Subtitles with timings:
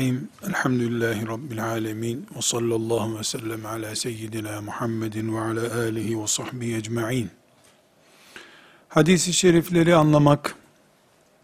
[0.00, 0.28] Bismillahirrahmanirrahim.
[0.48, 2.26] Elhamdülillahi Rabbil alemin.
[2.36, 7.30] Ve sallallahu ve sellem ala seyyidina Muhammedin ve ala alihi ve sahbihi ecma'in.
[8.88, 10.54] Hadis-i şerifleri anlamak,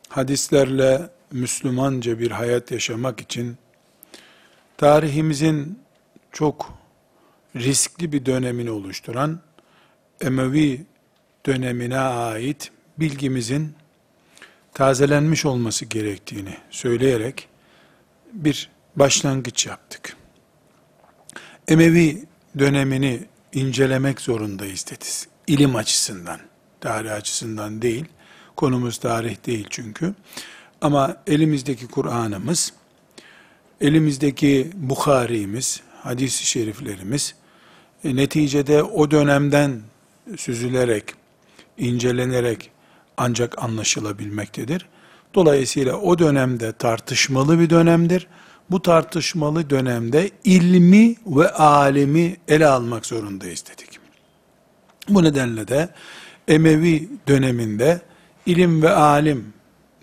[0.09, 3.57] hadislerle Müslümanca bir hayat yaşamak için
[4.77, 5.79] tarihimizin
[6.33, 6.79] çok
[7.57, 9.41] riskli bir dönemini oluşturan
[10.21, 10.87] Emevi
[11.47, 13.75] dönemine ait bilgimizin
[14.75, 17.49] tazelenmiş olması gerektiğini söyleyerek
[18.33, 20.17] bir başlangıç yaptık.
[21.69, 22.25] Emevi
[22.59, 23.21] dönemini
[23.53, 25.29] incelemek zorundayız dediz.
[25.47, 26.41] İlim açısından,
[26.81, 28.05] tarih açısından değil.
[28.57, 30.15] Konumuz tarih değil çünkü.
[30.81, 32.73] Ama elimizdeki Kur'an'ımız,
[33.81, 37.35] elimizdeki Bukhari'miz, hadis-i şeriflerimiz,
[38.05, 39.81] e, neticede o dönemden
[40.37, 41.05] süzülerek,
[41.79, 42.71] incelenerek
[43.17, 44.89] ancak anlaşılabilmektedir.
[45.37, 48.27] Dolayısıyla o dönemde tartışmalı bir dönemdir.
[48.71, 53.99] Bu tartışmalı dönemde ilmi ve alimi ele almak zorundayız dedik.
[55.09, 55.89] Bu nedenle de
[56.49, 58.01] Emevi döneminde
[58.47, 59.53] ilim ve alim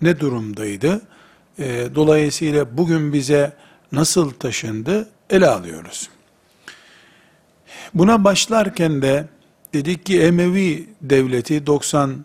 [0.02, 1.00] ne durumdaydı?
[1.58, 3.52] E, dolayısıyla bugün bize
[3.92, 6.08] nasıl taşındı ele alıyoruz.
[7.94, 9.28] Buna başlarken de
[9.74, 12.24] dedik ki Emevi devleti 90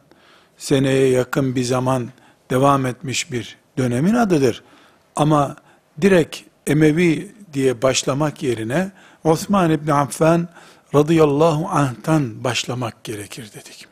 [0.58, 2.10] seneye yakın bir zaman
[2.50, 4.64] devam etmiş bir dönemin adıdır.
[5.16, 5.56] Ama
[6.02, 6.38] direkt
[6.68, 8.92] Emevi diye başlamak yerine
[9.24, 10.48] Osman İbni Affan
[10.96, 13.88] radıyallahu anh'tan başlamak gerekir dedik.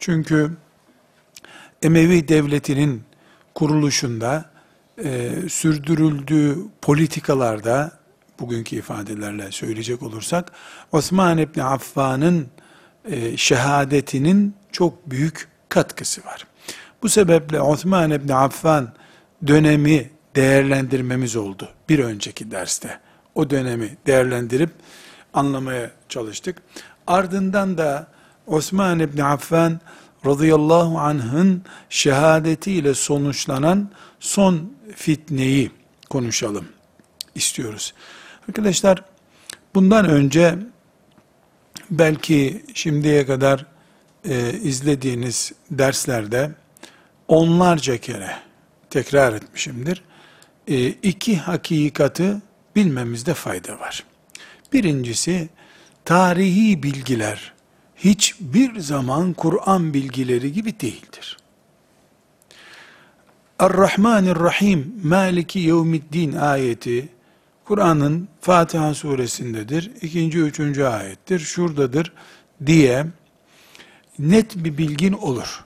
[0.00, 0.50] Çünkü
[1.82, 3.02] Emevi devletinin
[3.54, 4.44] kuruluşunda
[5.04, 7.92] e, sürdürüldüğü politikalarda
[8.40, 10.52] bugünkü ifadelerle söyleyecek olursak
[10.92, 12.48] Osman İbni Affan'ın
[13.04, 16.46] e, şehadetinin çok büyük katkısı var.
[17.04, 18.92] Bu sebeple Osman İbni Affan
[19.46, 23.00] dönemi değerlendirmemiz oldu bir önceki derste.
[23.34, 24.70] O dönemi değerlendirip
[25.34, 26.62] anlamaya çalıştık.
[27.06, 28.06] Ardından da
[28.46, 29.80] Osman İbni Affan
[30.26, 35.70] radıyallahu anh'ın şehadetiyle sonuçlanan son fitneyi
[36.10, 36.66] konuşalım
[37.34, 37.94] istiyoruz.
[38.48, 39.04] Arkadaşlar
[39.74, 40.58] bundan önce
[41.90, 43.66] belki şimdiye kadar
[44.24, 46.50] e, izlediğiniz derslerde
[47.28, 48.30] onlarca kere
[48.90, 50.02] tekrar etmişimdir.
[50.68, 52.36] E, iki hakikati
[52.76, 54.04] bilmemizde fayda var.
[54.72, 55.48] Birincisi
[56.04, 57.52] tarihi bilgiler
[57.96, 61.38] hiçbir zaman Kur'an bilgileri gibi değildir.
[63.58, 67.08] Er-Rahmanir-Rahim Maliki Yevmiddin ayeti
[67.64, 69.90] Kur'an'ın Fatiha suresindedir.
[70.02, 71.38] ikinci, üçüncü ayettir.
[71.38, 72.12] Şuradadır
[72.66, 73.06] diye
[74.18, 75.63] net bir bilgin olur.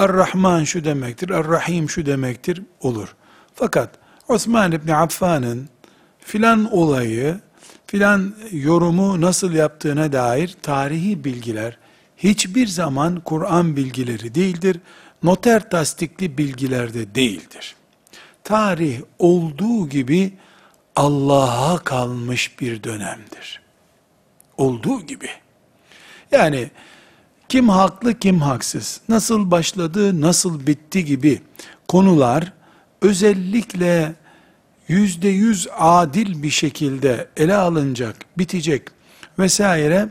[0.00, 3.14] Er-Rahman şu demektir, Er-Rahim şu demektir olur.
[3.54, 3.90] Fakat
[4.28, 5.68] Osman İbni Affan'ın
[6.18, 7.40] filan olayı,
[7.86, 11.78] filan yorumu nasıl yaptığına dair tarihi bilgiler
[12.16, 14.80] hiçbir zaman Kur'an bilgileri değildir.
[15.22, 17.76] Noter tasdikli bilgiler de değildir.
[18.44, 20.32] Tarih olduğu gibi
[20.96, 23.60] Allah'a kalmış bir dönemdir.
[24.56, 25.30] Olduğu gibi.
[26.32, 26.70] Yani
[27.50, 31.40] kim haklı kim haksız, nasıl başladı nasıl bitti gibi
[31.88, 32.52] konular
[33.02, 34.14] özellikle
[34.88, 38.82] yüzde yüz adil bir şekilde ele alınacak, bitecek
[39.38, 40.08] vesaire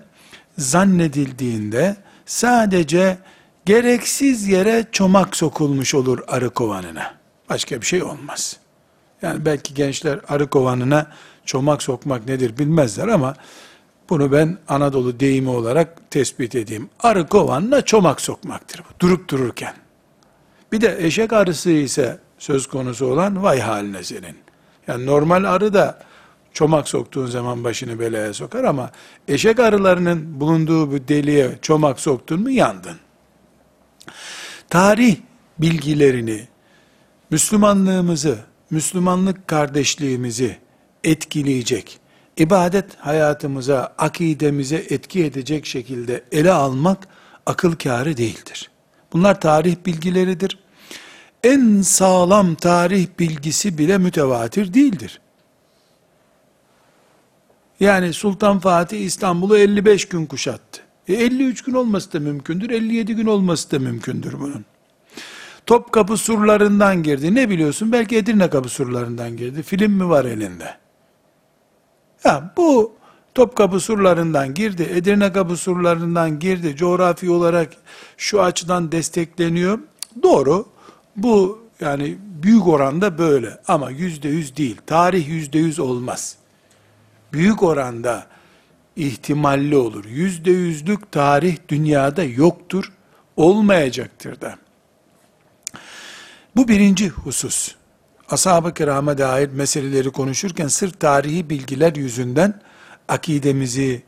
[0.57, 1.95] zannedildiğinde
[2.25, 3.18] sadece
[3.65, 7.13] gereksiz yere çomak sokulmuş olur arı kovanına.
[7.50, 8.57] Başka bir şey olmaz.
[9.21, 11.07] Yani belki gençler arı kovanına
[11.45, 13.35] çomak sokmak nedir bilmezler ama
[14.09, 16.89] bunu ben Anadolu deyimi olarak tespit edeyim.
[17.00, 19.00] Arı kovanına çomak sokmaktır bu.
[19.00, 19.73] Durup dururken.
[20.71, 24.35] Bir de eşek arısı ise söz konusu olan vay haline senin.
[24.88, 26.00] Yani normal arı da
[26.53, 28.91] çomak soktuğun zaman başını belaya sokar ama
[29.27, 32.97] eşek arılarının bulunduğu bu deliğe çomak soktun mu yandın.
[34.69, 35.15] Tarih
[35.59, 36.47] bilgilerini,
[37.29, 38.39] Müslümanlığımızı,
[38.69, 40.57] Müslümanlık kardeşliğimizi
[41.03, 41.98] etkileyecek,
[42.39, 47.07] ibadet hayatımıza, akidemize etki edecek şekilde ele almak
[47.45, 48.69] akıl kârı değildir.
[49.13, 50.59] Bunlar tarih bilgileridir.
[51.44, 55.21] En sağlam tarih bilgisi bile mütevatir değildir.
[57.80, 60.81] Yani Sultan Fatih İstanbul'u 55 gün kuşattı.
[61.07, 64.65] E 53 gün olması da mümkündür, 57 gün olması da mümkündür bunun.
[65.65, 67.35] Topkapı surlarından girdi.
[67.35, 67.92] Ne biliyorsun?
[67.92, 69.63] Belki Edirne kapı surlarından girdi.
[69.63, 70.77] Film mi var elinde?
[72.24, 73.00] Ya bu
[73.36, 77.69] Topkapı surlarından girdi, Edirne kapı surlarından girdi, coğrafi olarak
[78.18, 79.80] şu açıdan destekleniyor.
[80.24, 80.66] Doğru,
[81.16, 84.77] bu yani büyük oranda böyle ama yüzde yüz değil.
[84.86, 86.36] Tarih yüzde yüz olmaz.
[87.33, 88.27] Büyük oranda
[88.95, 90.06] ihtimalli olur.
[90.06, 92.92] Yüzde yüzlük tarih dünyada yoktur,
[93.38, 94.56] olmayacaktır da.
[96.56, 97.75] Bu birinci husus.
[98.29, 102.61] Ashab-ı kirama dair meseleleri konuşurken sırf tarihi bilgiler yüzünden
[103.07, 104.03] akidemizi,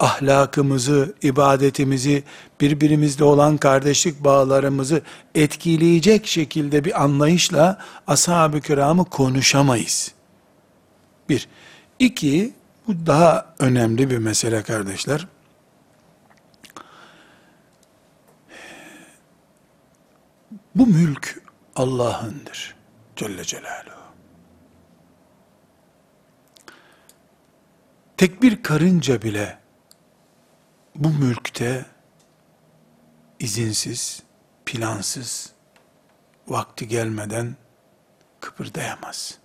[0.00, 2.24] ahlakımızı, ibadetimizi,
[2.60, 5.02] birbirimizle olan kardeşlik bağlarımızı
[5.34, 10.12] etkileyecek şekilde bir anlayışla ashab-ı kiramı konuşamayız.
[11.28, 11.48] Bir.
[11.98, 12.54] İki,
[12.86, 15.26] bu daha önemli bir mesele kardeşler.
[20.74, 21.42] Bu mülk
[21.76, 22.75] Allah'ındır.
[23.16, 24.06] Celle Celaluhu.
[28.16, 29.58] Tek bir karınca bile
[30.94, 31.86] bu mülkte
[33.38, 34.22] izinsiz,
[34.66, 35.52] plansız,
[36.48, 37.56] vakti gelmeden
[38.40, 39.38] kıpırdayamaz.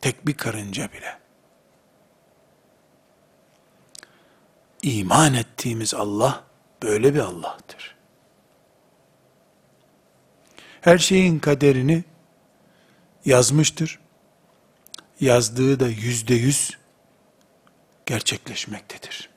[0.00, 1.18] Tek bir karınca bile.
[4.82, 6.44] İman ettiğimiz Allah
[6.82, 7.99] böyle bir Allah'tır.
[10.80, 12.04] Her şeyin kaderini
[13.24, 13.98] yazmıştır.
[15.20, 16.78] Yazdığı da yüzde yüz
[18.06, 19.30] gerçekleşmektedir.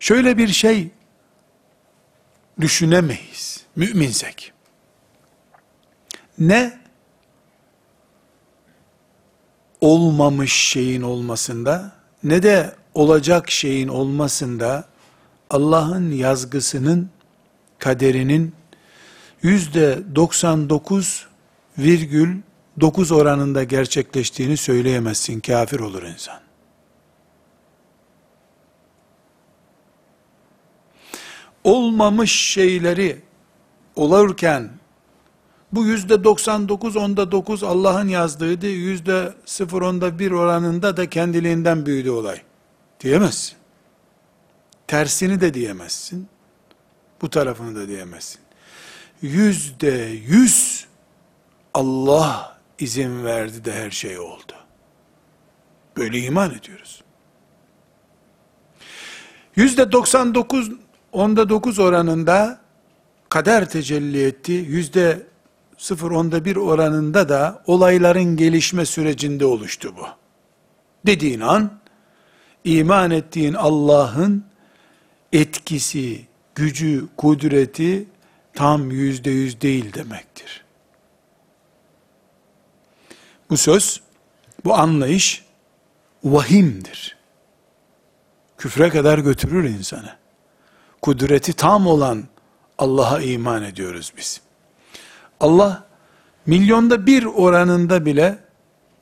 [0.00, 0.90] Şöyle bir şey
[2.60, 4.52] düşünemeyiz müminsek.
[6.38, 6.80] Ne
[9.80, 11.92] olmamış şeyin olmasında
[12.22, 14.88] ne de olacak şeyin olmasında
[15.50, 17.10] Allah'ın yazgısının
[17.78, 18.54] kaderinin
[19.42, 21.26] yüzde 99
[21.78, 22.36] virgül
[22.80, 25.40] 9 oranında gerçekleştiğini söyleyemezsin.
[25.40, 26.40] Kafir olur insan.
[31.64, 33.22] olmamış şeyleri
[33.96, 34.70] olurken
[35.72, 38.66] bu yüzde 99 onda 9 Allah'ın yazdığıydı.
[38.66, 42.42] Yüzde 0 onda 1 oranında da kendiliğinden büyüdü olay.
[43.00, 43.56] Diyemezsin.
[44.86, 46.28] Tersini de diyemezsin.
[47.22, 48.39] Bu tarafını da diyemezsin.
[49.22, 50.86] Yüzde yüz
[51.74, 54.52] Allah izin verdi de her şey oldu.
[55.96, 57.02] Böyle iman ediyoruz.
[59.56, 60.70] Yüzde 99
[61.12, 62.60] onda dokuz oranında
[63.28, 64.52] kader tecelli etti.
[64.52, 65.26] Yüzde
[65.78, 70.06] sıfır onda bir oranında da olayların gelişme sürecinde oluştu bu.
[71.06, 71.70] Dediğin an,
[72.64, 74.44] iman ettiğin Allah'ın
[75.32, 78.06] etkisi, gücü, kudreti
[78.54, 80.64] tam yüzde yüz değil demektir.
[83.50, 84.00] Bu söz,
[84.64, 85.44] bu anlayış
[86.24, 87.16] vahimdir.
[88.58, 90.20] Küfre kadar götürür insanı
[91.02, 92.24] kudreti tam olan
[92.78, 94.40] Allah'a iman ediyoruz biz.
[95.40, 95.84] Allah
[96.46, 98.38] milyonda bir oranında bile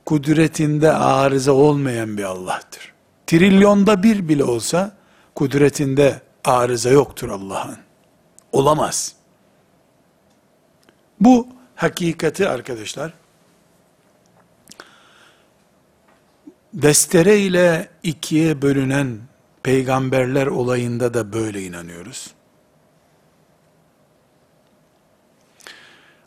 [0.07, 2.93] kudretinde arıza olmayan bir Allah'tır.
[3.27, 4.97] Trilyonda bir bile olsa
[5.35, 7.77] kudretinde arıza yoktur Allah'ın.
[8.53, 9.15] Olamaz.
[11.21, 13.13] Bu hakikati arkadaşlar
[16.75, 19.19] destere ile ikiye bölünen
[19.63, 22.31] peygamberler olayında da böyle inanıyoruz.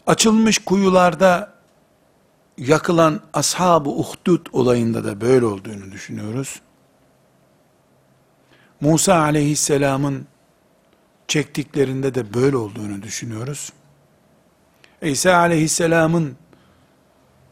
[0.07, 1.53] Açılmış kuyularda
[2.57, 6.61] yakılan ashab-ı uhdud olayında da böyle olduğunu düşünüyoruz.
[8.81, 10.27] Musa aleyhisselamın
[11.27, 13.73] çektiklerinde de böyle olduğunu düşünüyoruz.
[15.01, 16.35] İsa aleyhisselamın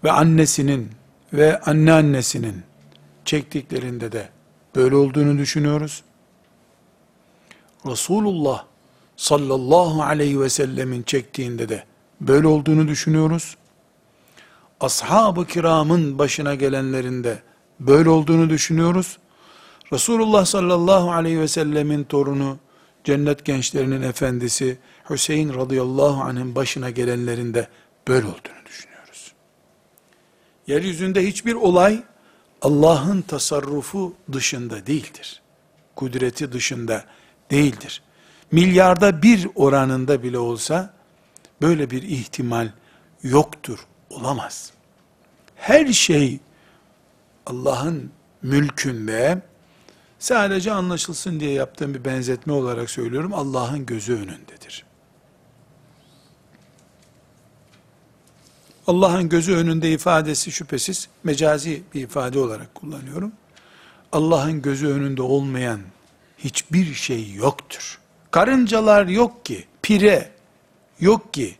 [0.03, 0.91] ve annesinin
[1.33, 2.63] ve anneannesinin
[3.25, 4.29] çektiklerinde de
[4.75, 6.03] böyle olduğunu düşünüyoruz.
[7.85, 8.65] Resulullah
[9.15, 11.83] sallallahu aleyhi ve sellemin çektiğinde de
[12.21, 13.57] böyle olduğunu düşünüyoruz.
[14.79, 17.39] Ashab-ı kiramın başına gelenlerinde
[17.79, 19.17] böyle olduğunu düşünüyoruz.
[19.93, 22.57] Resulullah sallallahu aleyhi ve sellemin torunu,
[23.03, 24.77] cennet gençlerinin efendisi
[25.09, 27.67] Hüseyin radıyallahu anh'ın başına gelenlerinde
[28.07, 29.33] böyle olduğunu düşünüyoruz.
[30.67, 32.03] Yeryüzünde hiçbir olay
[32.61, 35.41] Allah'ın tasarrufu dışında değildir.
[35.95, 37.05] Kudreti dışında
[37.51, 38.01] değildir.
[38.51, 40.93] Milyarda bir oranında bile olsa
[41.61, 42.71] böyle bir ihtimal
[43.23, 44.71] yoktur, olamaz.
[45.55, 46.39] Her şey
[47.45, 48.11] Allah'ın
[48.41, 49.41] mülkünde
[50.19, 53.33] sadece anlaşılsın diye yaptığım bir benzetme olarak söylüyorum.
[53.33, 54.88] Allah'ın gözü önündedir.
[58.89, 63.31] Allah'ın gözü önünde ifadesi şüphesiz mecazi bir ifade olarak kullanıyorum.
[64.11, 65.81] Allah'ın gözü önünde olmayan
[66.37, 67.99] hiçbir şey yoktur.
[68.31, 70.31] Karıncalar yok ki, pire
[70.99, 71.57] yok ki,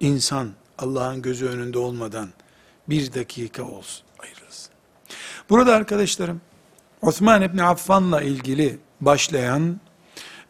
[0.00, 2.28] insan Allah'ın gözü önünde olmadan
[2.88, 4.72] bir dakika olsun ayrılsın.
[5.50, 6.40] Burada arkadaşlarım
[7.02, 9.80] Osman İbni Affan'la ilgili başlayan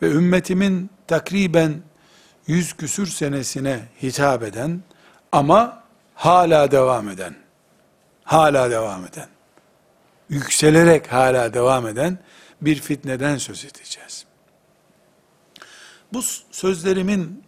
[0.03, 1.83] ve ümmetimin takriben
[2.47, 4.83] yüz küsür senesine hitap eden
[5.35, 5.83] ama
[6.15, 7.35] hala devam eden,
[8.25, 9.29] hala devam eden,
[10.29, 12.19] yükselerek hala devam eden
[12.61, 14.25] bir fitneden söz edeceğiz.
[16.13, 17.45] Bu sözlerimin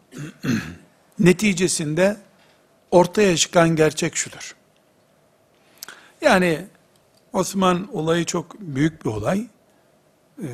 [1.19, 2.17] neticesinde
[2.91, 4.57] ortaya çıkan gerçek şudur.
[6.21, 6.67] Yani
[7.33, 9.47] Osman olayı çok büyük bir olay.
[10.43, 10.47] Ee,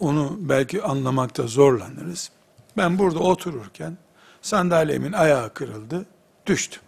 [0.00, 2.30] onu belki anlamakta zorlanırız.
[2.76, 3.96] Ben burada otururken
[4.42, 6.06] sandalyemin ayağı kırıldı,
[6.50, 6.82] düştüm.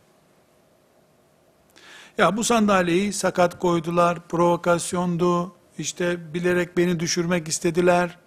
[2.18, 8.18] Ya bu sandalyeyi sakat koydular, provokasyondu, işte bilerek beni düşürmek istediler.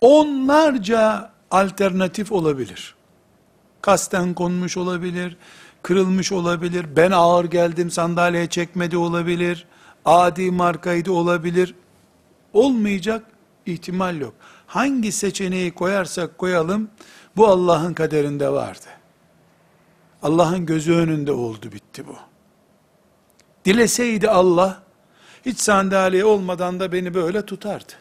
[0.00, 2.94] Onlarca alternatif olabilir.
[3.82, 5.36] Kasten konmuş olabilir,
[5.82, 9.66] kırılmış olabilir, ben ağır geldim sandalyeye çekmedi olabilir,
[10.04, 11.74] adi markaydı olabilir.
[12.52, 13.22] Olmayacak
[13.66, 14.34] ihtimal yok.
[14.66, 16.88] Hangi seçeneği koyarsak koyalım,
[17.36, 18.86] bu Allah'ın kaderinde vardı.
[20.26, 22.16] Allah'ın gözü önünde oldu bitti bu.
[23.64, 24.82] Dileseydi Allah,
[25.46, 27.92] hiç sandalye olmadan da beni böyle tutardı.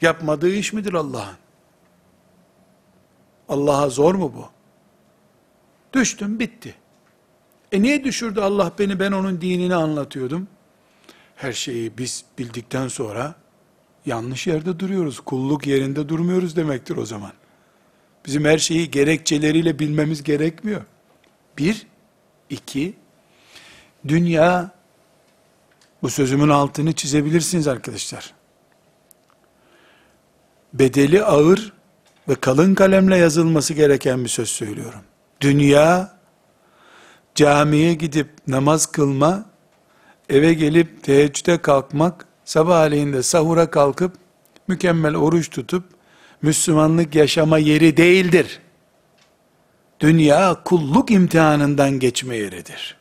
[0.00, 1.36] Yapmadığı iş midir Allah'ın?
[3.48, 4.48] Allah'a zor mu bu?
[5.92, 6.74] Düştüm bitti.
[7.72, 10.48] E niye düşürdü Allah beni ben onun dinini anlatıyordum?
[11.36, 13.34] Her şeyi biz bildikten sonra
[14.06, 15.20] yanlış yerde duruyoruz.
[15.20, 17.32] Kulluk yerinde durmuyoruz demektir o zaman.
[18.26, 20.82] Bizim her şeyi gerekçeleriyle bilmemiz gerekmiyor.
[21.58, 21.86] Bir,
[22.50, 22.94] iki,
[24.08, 24.70] dünya,
[26.02, 28.34] bu sözümün altını çizebilirsiniz arkadaşlar.
[30.72, 31.72] Bedeli ağır
[32.28, 35.00] ve kalın kalemle yazılması gereken bir söz söylüyorum.
[35.40, 36.18] Dünya,
[37.34, 39.46] camiye gidip namaz kılma,
[40.28, 44.12] eve gelip teheccüde kalkmak, sabahleyin de sahura kalkıp,
[44.68, 45.84] mükemmel oruç tutup,
[46.44, 48.60] Müslümanlık yaşama yeri değildir.
[50.00, 52.96] Dünya kulluk imtihanından geçme yeridir.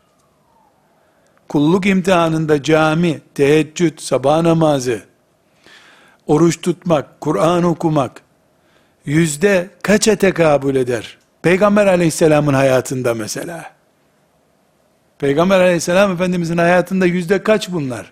[1.50, 5.02] Kulluk imtihanında cami, teheccüd, sabah namazı,
[6.28, 8.22] oruç tutmak, Kur'an okumak,
[9.06, 11.18] yüzde kaça tekabül eder?
[11.42, 13.72] Peygamber aleyhisselamın hayatında mesela.
[15.20, 18.12] Peygamber aleyhisselam efendimizin hayatında yüzde kaç bunlar?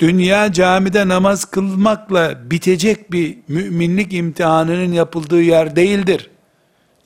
[0.00, 6.30] Dünya camide namaz kılmakla bitecek bir müminlik imtihanının yapıldığı yer değildir.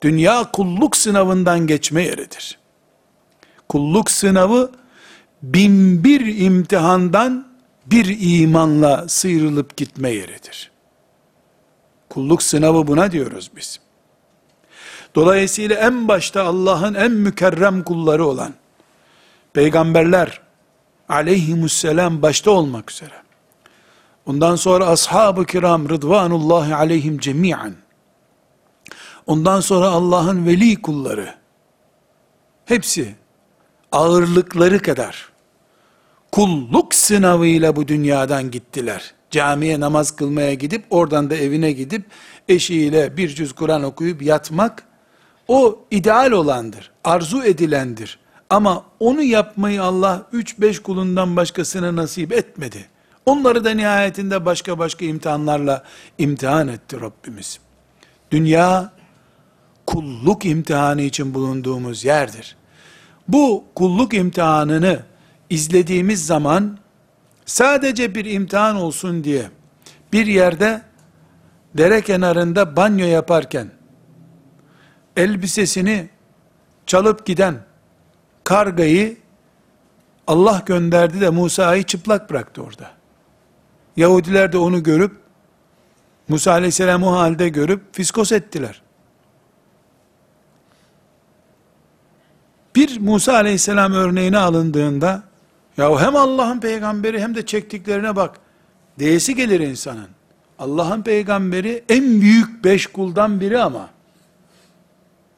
[0.01, 2.59] Dünya kulluk sınavından geçme yeridir.
[3.69, 4.71] Kulluk sınavı
[5.43, 7.47] bin bir imtihandan
[7.85, 10.71] bir imanla sıyrılıp gitme yeridir.
[12.09, 13.79] Kulluk sınavı buna diyoruz biz.
[15.15, 18.53] Dolayısıyla en başta Allah'ın en mükerrem kulları olan
[19.53, 20.41] peygamberler
[21.11, 23.15] aleyhimusselam başta olmak üzere
[24.25, 27.73] ondan sonra ashab-ı kiram rıdvanullahi aleyhim cemiyen
[29.27, 31.35] ondan sonra Allah'ın veli kulları
[32.65, 33.15] hepsi
[33.91, 35.31] ağırlıkları kadar
[36.31, 39.13] kulluk sınavıyla bu dünyadan gittiler.
[39.31, 42.05] Camiye namaz kılmaya gidip oradan da evine gidip
[42.49, 44.83] eşiyle bir cüz Kur'an okuyup yatmak
[45.47, 46.91] o ideal olandır.
[47.03, 48.19] Arzu edilendir.
[48.51, 52.85] Ama onu yapmayı Allah 3-5 kulundan başkasına nasip etmedi.
[53.25, 55.83] Onları da nihayetinde başka başka imtihanlarla
[56.17, 57.59] imtihan etti Rabbimiz.
[58.31, 58.93] Dünya
[59.85, 62.55] kulluk imtihanı için bulunduğumuz yerdir.
[63.27, 64.99] Bu kulluk imtihanını
[65.49, 66.77] izlediğimiz zaman
[67.45, 69.43] sadece bir imtihan olsun diye
[70.13, 70.81] bir yerde
[71.77, 73.71] dere kenarında banyo yaparken
[75.17, 76.09] elbisesini
[76.85, 77.70] çalıp giden
[78.43, 79.17] kargayı
[80.27, 82.91] Allah gönderdi de Musa'yı çıplak bıraktı orada.
[83.97, 85.11] Yahudiler de onu görüp
[86.29, 88.81] Musa aleyhisselam o halde görüp fiskos ettiler.
[92.75, 95.23] Bir Musa aleyhisselam örneğine alındığında
[95.77, 98.39] ya hem Allah'ın peygamberi hem de çektiklerine bak.
[98.99, 100.07] Değesi gelir insanın.
[100.59, 103.89] Allah'ın peygamberi en büyük beş kuldan biri ama.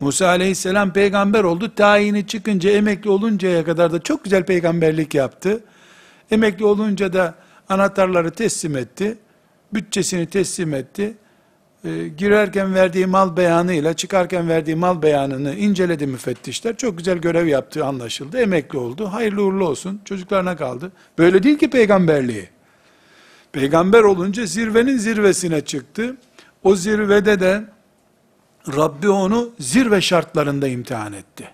[0.03, 1.75] Musa aleyhisselam peygamber oldu.
[1.75, 5.63] Tayini çıkınca emekli oluncaya kadar da çok güzel peygamberlik yaptı.
[6.31, 7.35] Emekli olunca da
[7.69, 9.17] anahtarları teslim etti.
[9.73, 11.13] Bütçesini teslim etti.
[11.85, 16.77] E, girerken verdiği mal beyanıyla çıkarken verdiği mal beyanını inceledi müfettişler.
[16.77, 18.37] Çok güzel görev yaptığı anlaşıldı.
[18.37, 19.05] Emekli oldu.
[19.05, 20.01] Hayırlı uğurlu olsun.
[20.05, 20.91] Çocuklarına kaldı.
[21.17, 22.49] Böyle değil ki peygamberliği.
[23.51, 26.17] Peygamber olunca zirvenin zirvesine çıktı.
[26.63, 27.63] O zirvede de
[28.67, 31.49] Rabbi onu zirve şartlarında imtihan etti.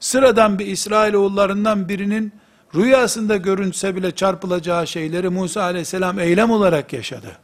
[0.00, 2.32] Sıradan bir İsrailoğullarından birinin
[2.74, 7.38] rüyasında görünse bile çarpılacağı şeyleri Musa aleyhisselam eylem olarak yaşadı.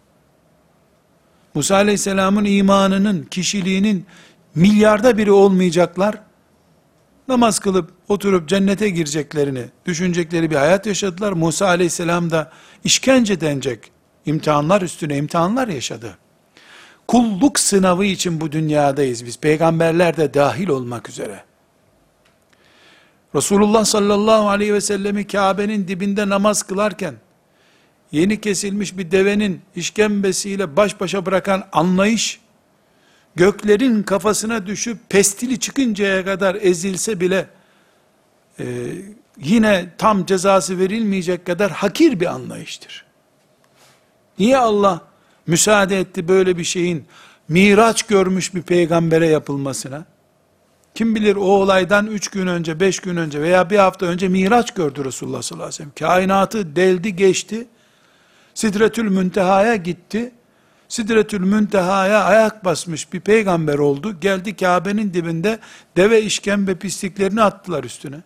[1.54, 4.06] Musa aleyhisselamın imanının, kişiliğinin
[4.54, 6.18] milyarda biri olmayacaklar,
[7.28, 11.32] namaz kılıp oturup cennete gireceklerini düşünecekleri bir hayat yaşadılar.
[11.32, 12.52] Musa aleyhisselam da
[12.84, 13.90] işkence denecek
[14.26, 16.18] imtihanlar üstüne imtihanlar yaşadı.
[17.08, 19.38] Kulluk sınavı için bu dünyadayız biz.
[19.38, 21.44] Peygamberler de dahil olmak üzere.
[23.34, 27.14] Resulullah sallallahu aleyhi ve sellemi Kabe'nin dibinde namaz kılarken,
[28.12, 32.40] yeni kesilmiş bir devenin işkembesiyle baş başa bırakan anlayış,
[33.36, 37.48] göklerin kafasına düşüp pestili çıkıncaya kadar ezilse bile,
[38.60, 38.64] e,
[39.38, 43.04] yine tam cezası verilmeyecek kadar hakir bir anlayıştır.
[44.38, 45.07] Niye Allah
[45.48, 47.04] müsaade etti böyle bir şeyin
[47.48, 50.04] miraç görmüş bir peygambere yapılmasına?
[50.94, 54.74] Kim bilir o olaydan üç gün önce, beş gün önce veya bir hafta önce miraç
[54.74, 56.10] gördü Resulullah sallallahu aleyhi ve sellem.
[56.14, 57.66] Kainatı deldi geçti.
[58.54, 60.32] Sidretül Münteha'ya gitti.
[60.88, 64.20] Sidretül Münteha'ya ayak basmış bir peygamber oldu.
[64.20, 65.58] Geldi Kabe'nin dibinde
[65.96, 68.20] deve işkembe pisliklerini attılar üstüne.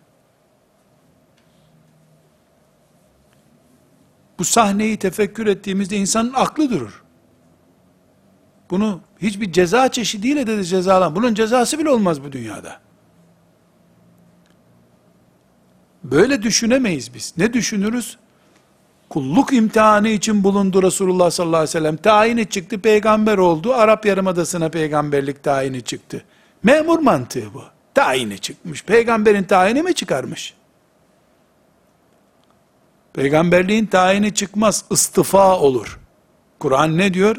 [4.39, 7.02] Bu sahneyi tefekkür ettiğimizde insanın aklı durur.
[8.69, 11.15] Bunu hiçbir ceza çeşidiyle de cezalan.
[11.15, 12.79] Bunun cezası bile olmaz bu dünyada.
[16.03, 17.33] Böyle düşünemeyiz biz.
[17.37, 18.17] Ne düşünürüz?
[19.09, 21.97] Kulluk imtihanı için bulundu Resulullah sallallahu aleyhi ve sellem.
[21.97, 23.73] Tayini çıktı, peygamber oldu.
[23.73, 26.23] Arap Yarımadası'na peygamberlik tayini çıktı.
[26.63, 27.63] Memur mantığı bu.
[27.93, 28.83] Tayini çıkmış.
[28.83, 30.53] Peygamberin tayini mi çıkarmış?
[33.13, 35.99] Peygamberliğin tayini çıkmaz, istifa olur.
[36.59, 37.35] Kur'an ne diyor?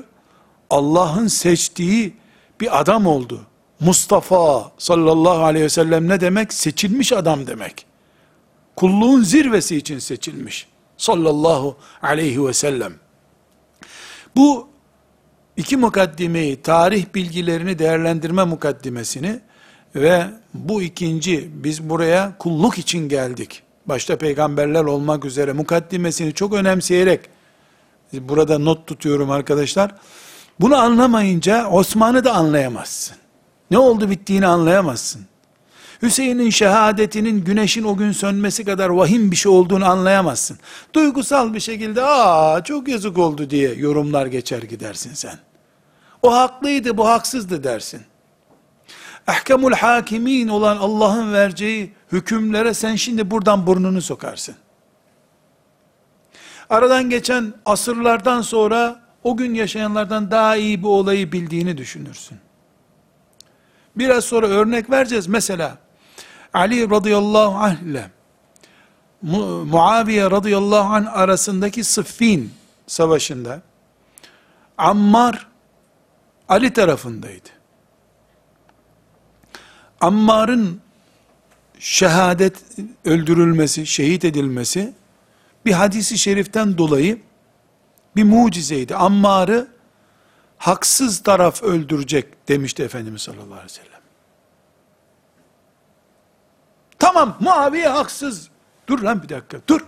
[0.75, 2.15] Allah'ın seçtiği
[2.61, 3.41] bir adam oldu.
[3.81, 6.53] Mustafa sallallahu aleyhi ve sellem ne demek?
[6.53, 7.87] Seçilmiş adam demek.
[8.77, 10.67] Kulluğun zirvesi için seçilmiş.
[10.97, 12.95] Sallallahu aleyhi ve sellem.
[14.37, 14.69] Bu
[15.57, 19.41] iki mukaddimeyi, tarih bilgilerini değerlendirme mukaddimesini
[19.95, 23.63] ve bu ikinci, biz buraya kulluk için geldik.
[23.87, 27.21] Başta peygamberler olmak üzere mukaddimesini çok önemseyerek,
[28.13, 29.95] burada not tutuyorum arkadaşlar,
[30.61, 33.17] bunu anlamayınca Osman'ı da anlayamazsın.
[33.71, 35.27] Ne oldu bittiğini anlayamazsın.
[36.03, 40.59] Hüseyin'in şehadetinin güneşin o gün sönmesi kadar vahim bir şey olduğunu anlayamazsın.
[40.95, 45.39] Duygusal bir şekilde aa çok yazık oldu diye yorumlar geçer gidersin sen.
[46.23, 48.03] O haklıydı bu haksızdı dersin.
[49.27, 54.55] Ahkamul hakimin olan Allah'ın vereceği hükümlere sen şimdi buradan burnunu sokarsın.
[56.71, 62.39] Aradan geçen asırlardan sonra o gün yaşayanlardan daha iyi bir olayı bildiğini düşünürsün.
[63.97, 65.27] Biraz sonra örnek vereceğiz.
[65.27, 65.79] Mesela
[66.55, 68.11] Ali radıyallahu anh ile
[69.23, 72.53] Mu Muaviye radıyallahu anh arasındaki Sıffin
[72.87, 73.63] savaşında
[74.79, 75.47] Ammar
[76.49, 77.49] Ali tarafındaydı.
[80.01, 80.81] Ammar'ın
[81.79, 82.63] şehadet
[83.05, 84.95] öldürülmesi, şehit edilmesi
[85.67, 87.19] bir hadisi şeriften dolayı
[88.17, 88.97] bir mucizeydi.
[88.97, 89.69] Ammar'ı
[90.59, 94.01] haksız taraf öldürecek demişti Efendimiz sallallahu aleyhi ve sellem.
[96.99, 98.49] Tamam Muaviye haksız.
[98.87, 99.87] Dur lan bir dakika dur.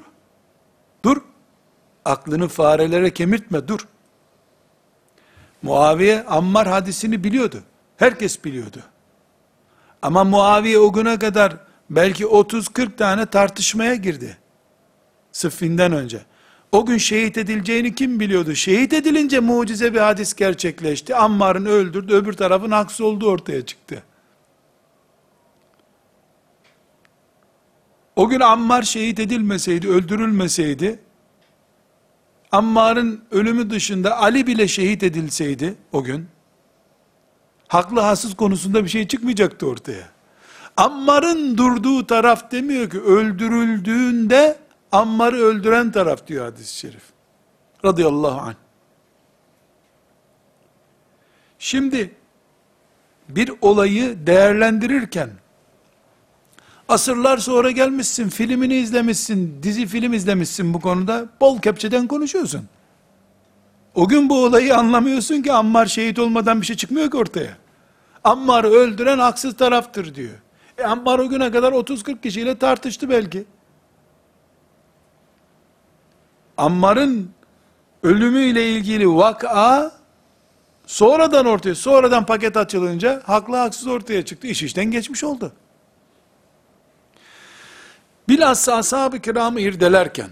[1.04, 1.16] Dur.
[2.04, 3.80] Aklını farelere kemirtme dur.
[5.62, 7.62] Muaviye Ammar hadisini biliyordu.
[7.96, 8.78] Herkes biliyordu.
[10.02, 11.56] Ama Muaviye o güne kadar
[11.90, 14.38] belki 30-40 tane tartışmaya girdi.
[15.32, 16.24] Sıffinden önce.
[16.76, 18.54] O gün şehit edileceğini kim biliyordu?
[18.54, 21.16] Şehit edilince mucize bir hadis gerçekleşti.
[21.16, 24.02] Ammar'ın öldürdü, öbür tarafın haksız olduğu ortaya çıktı.
[28.16, 30.98] O gün Ammar şehit edilmeseydi, öldürülmeseydi,
[32.52, 36.26] Ammar'ın ölümü dışında Ali bile şehit edilseydi o gün,
[37.68, 40.08] haklı haksız konusunda bir şey çıkmayacaktı ortaya.
[40.76, 47.02] Ammar'ın durduğu taraf demiyor ki öldürüldüğünde Ammar'ı öldüren taraf diyor hadis-i şerif.
[47.84, 48.54] Radıyallahu anh.
[51.58, 52.14] Şimdi
[53.28, 55.30] bir olayı değerlendirirken
[56.88, 62.68] asırlar sonra gelmişsin, filmini izlemişsin, dizi film izlemişsin bu konuda, bol kepçeden konuşuyorsun.
[63.94, 67.56] O gün bu olayı anlamıyorsun ki Ammar şehit olmadan bir şey çıkmıyor ki ortaya.
[68.24, 70.34] Ammar'ı öldüren haksız taraftır diyor.
[70.78, 73.44] E Ammar o güne kadar 30-40 kişiyle tartıştı belki.
[76.56, 77.30] Ammar'ın
[78.02, 79.92] ölümüyle ilgili vaka
[80.86, 84.46] Sonradan ortaya, sonradan paket açılınca haklı haksız ortaya çıktı.
[84.46, 85.52] İş işten geçmiş oldu.
[88.28, 90.30] Bilhassa ashab-ı kiramı irdelerken,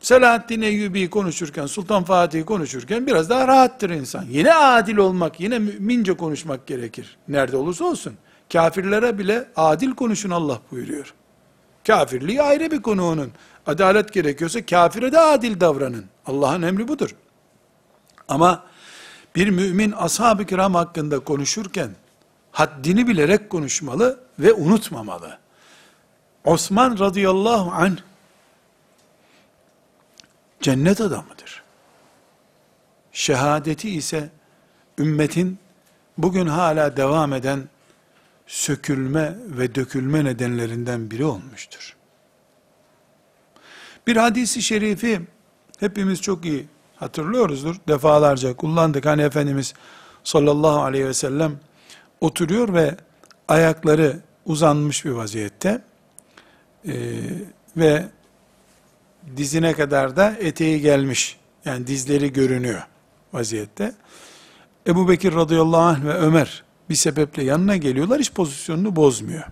[0.00, 4.24] Selahaddin Eyyubi konuşurken, Sultan Fatih'i konuşurken biraz daha rahattır insan.
[4.30, 7.16] Yine adil olmak, yine mümince konuşmak gerekir.
[7.28, 8.14] Nerede olursa olsun.
[8.52, 11.14] Kafirlere bile adil konuşun Allah buyuruyor.
[11.86, 13.32] Kafirliği ayrı bir konu onun.
[13.66, 16.06] Adalet gerekiyorsa kafire de adil davranın.
[16.26, 17.14] Allah'ın emri budur.
[18.28, 18.64] Ama
[19.36, 21.90] bir mümin ashab-ı kiram hakkında konuşurken
[22.52, 25.38] haddini bilerek konuşmalı ve unutmamalı.
[26.44, 27.96] Osman radıyallahu anh
[30.60, 31.62] cennet adamıdır.
[33.12, 34.30] Şehadeti ise
[34.98, 35.58] ümmetin
[36.18, 37.68] bugün hala devam eden
[38.46, 41.96] sökülme ve dökülme nedenlerinden biri olmuştur.
[44.06, 45.20] Bir hadisi şerifi
[45.80, 47.76] hepimiz çok iyi hatırlıyoruzdur.
[47.88, 49.06] Defalarca kullandık.
[49.06, 49.74] Hani Efendimiz
[50.24, 51.60] sallallahu aleyhi ve sellem
[52.20, 52.96] oturuyor ve
[53.48, 55.82] ayakları uzanmış bir vaziyette
[56.88, 56.92] ee,
[57.76, 58.08] ve
[59.36, 61.38] dizine kadar da eteği gelmiş.
[61.64, 62.86] Yani dizleri görünüyor
[63.32, 63.92] vaziyette.
[64.86, 68.20] Ebu Bekir radıyallahu anh ve Ömer bir sebeple yanına geliyorlar.
[68.20, 69.44] Hiç pozisyonunu bozmuyor.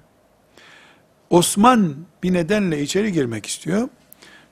[1.30, 3.88] Osman bir nedenle içeri girmek istiyor.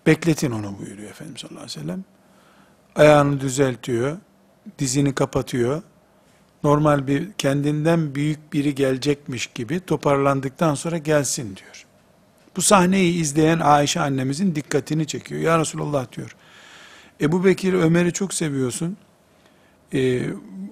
[0.07, 2.05] Bekletin onu buyuruyor Efendimiz sallallahu aleyhi ve sellem.
[2.95, 4.17] Ayağını düzeltiyor.
[4.79, 5.83] Dizini kapatıyor.
[6.65, 11.87] Normal bir kendinden büyük biri gelecekmiş gibi toparlandıktan sonra gelsin diyor.
[12.57, 15.41] Bu sahneyi izleyen Ayşe annemizin dikkatini çekiyor.
[15.41, 16.37] Ya Resulallah diyor.
[17.21, 18.97] Ebu Bekir Ömer'i çok seviyorsun.
[19.95, 20.23] Ee,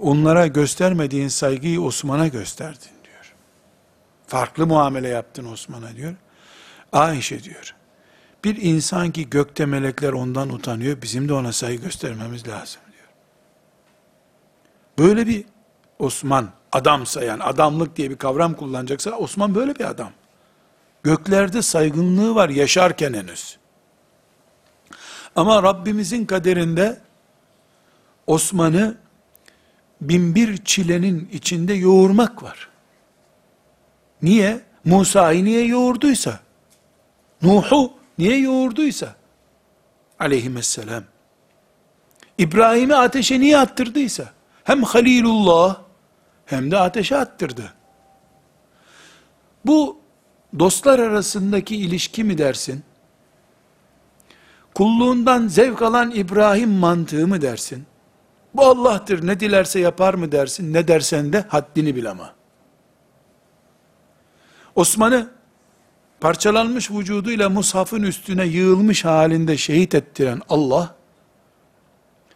[0.01, 3.35] onlara göstermediğin saygıyı Osman'a gösterdin diyor.
[4.27, 6.15] Farklı muamele yaptın Osman'a diyor.
[6.93, 7.75] Ayşe diyor.
[8.45, 13.09] Bir insan ki gökte melekler ondan utanıyor, bizim de ona saygı göstermemiz lazım diyor.
[14.99, 15.45] Böyle bir
[15.99, 20.11] Osman, adamsa yani adamlık diye bir kavram kullanacaksa Osman böyle bir adam.
[21.03, 23.59] Göklerde saygınlığı var yaşarken henüz.
[25.37, 27.01] Ama Rabbimizin kaderinde
[28.27, 28.97] Osman'ı
[30.01, 32.69] binbir çilenin içinde yoğurmak var.
[34.23, 34.61] Niye?
[34.85, 36.41] Musa'yı niye yoğurduysa,
[37.43, 39.15] Nuh'u niye yoğurduysa,
[40.19, 41.05] aleyhisselam,
[42.39, 44.33] İbrahim'i ateşe niye attırdıysa,
[44.65, 45.81] hem Halilullah,
[46.47, 47.75] hem de ateşe attırdı.
[49.65, 50.01] Bu
[50.59, 52.83] dostlar arasındaki ilişki mi dersin?
[54.75, 57.87] Kulluğundan zevk alan İbrahim mantığı mı dersin?
[58.55, 60.75] Bu Allah'tır ne dilerse yapar mı dersin?
[60.75, 62.35] Ne dersen de haddini bil ama.
[64.75, 65.31] Osman'ı
[66.21, 70.95] parçalanmış vücuduyla mushafın üstüne yığılmış halinde şehit ettiren Allah,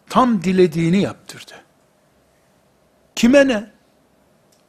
[0.09, 1.53] tam dilediğini yaptırdı.
[3.14, 3.70] Kime ne?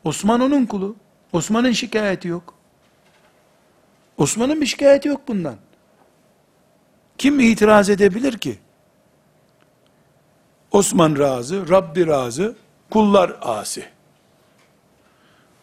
[0.04, 0.96] Osman onun kulu.
[1.34, 2.54] Osman'ın şikayeti yok.
[4.18, 5.56] Osman'ın bir şikayeti yok bundan.
[7.18, 8.60] Kim itiraz edebilir ki?
[10.74, 12.56] Osman razı, Rabbi razı,
[12.92, 13.86] kullar asi.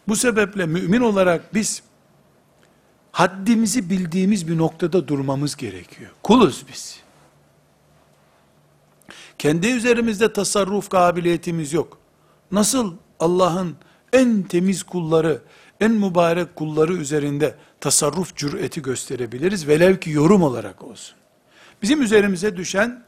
[0.07, 1.83] Bu sebeple mümin olarak biz
[3.11, 6.11] haddimizi bildiğimiz bir noktada durmamız gerekiyor.
[6.23, 6.99] Kuluz biz.
[9.37, 11.97] Kendi üzerimizde tasarruf kabiliyetimiz yok.
[12.51, 13.75] Nasıl Allah'ın
[14.13, 15.41] en temiz kulları,
[15.79, 19.67] en mübarek kulları üzerinde tasarruf cüreti gösterebiliriz.
[19.67, 21.15] Velev ki yorum olarak olsun.
[21.81, 23.03] Bizim üzerimize düşen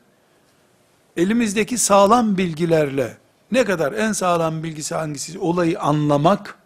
[1.17, 3.17] elimizdeki sağlam bilgilerle
[3.51, 6.57] ne kadar en sağlam bilgisi hangisi olayı anlamak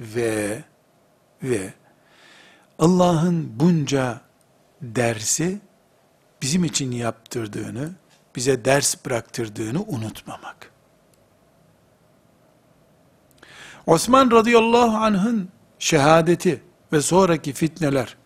[0.00, 0.64] ve
[1.42, 1.74] ve
[2.78, 4.20] Allah'ın bunca
[4.82, 5.60] dersi
[6.42, 7.90] bizim için yaptırdığını,
[8.36, 10.72] bize ders bıraktırdığını unutmamak.
[13.86, 16.62] Osman radıyallahu anh'ın şehadeti
[16.92, 18.16] ve sonraki fitneler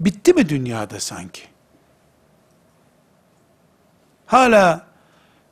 [0.00, 1.51] bitti mi dünyada sanki?
[4.32, 4.86] Hala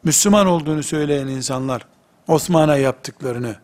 [0.04, 1.86] Müslüman olduğunu söyleyen insanlar
[2.28, 3.56] Osman'a yaptıklarını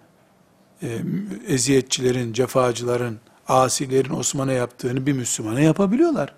[0.83, 0.98] e,
[1.46, 6.35] eziyetçilerin, cefacıların, asilerin Osman'a yaptığını bir Müslümana yapabiliyorlar.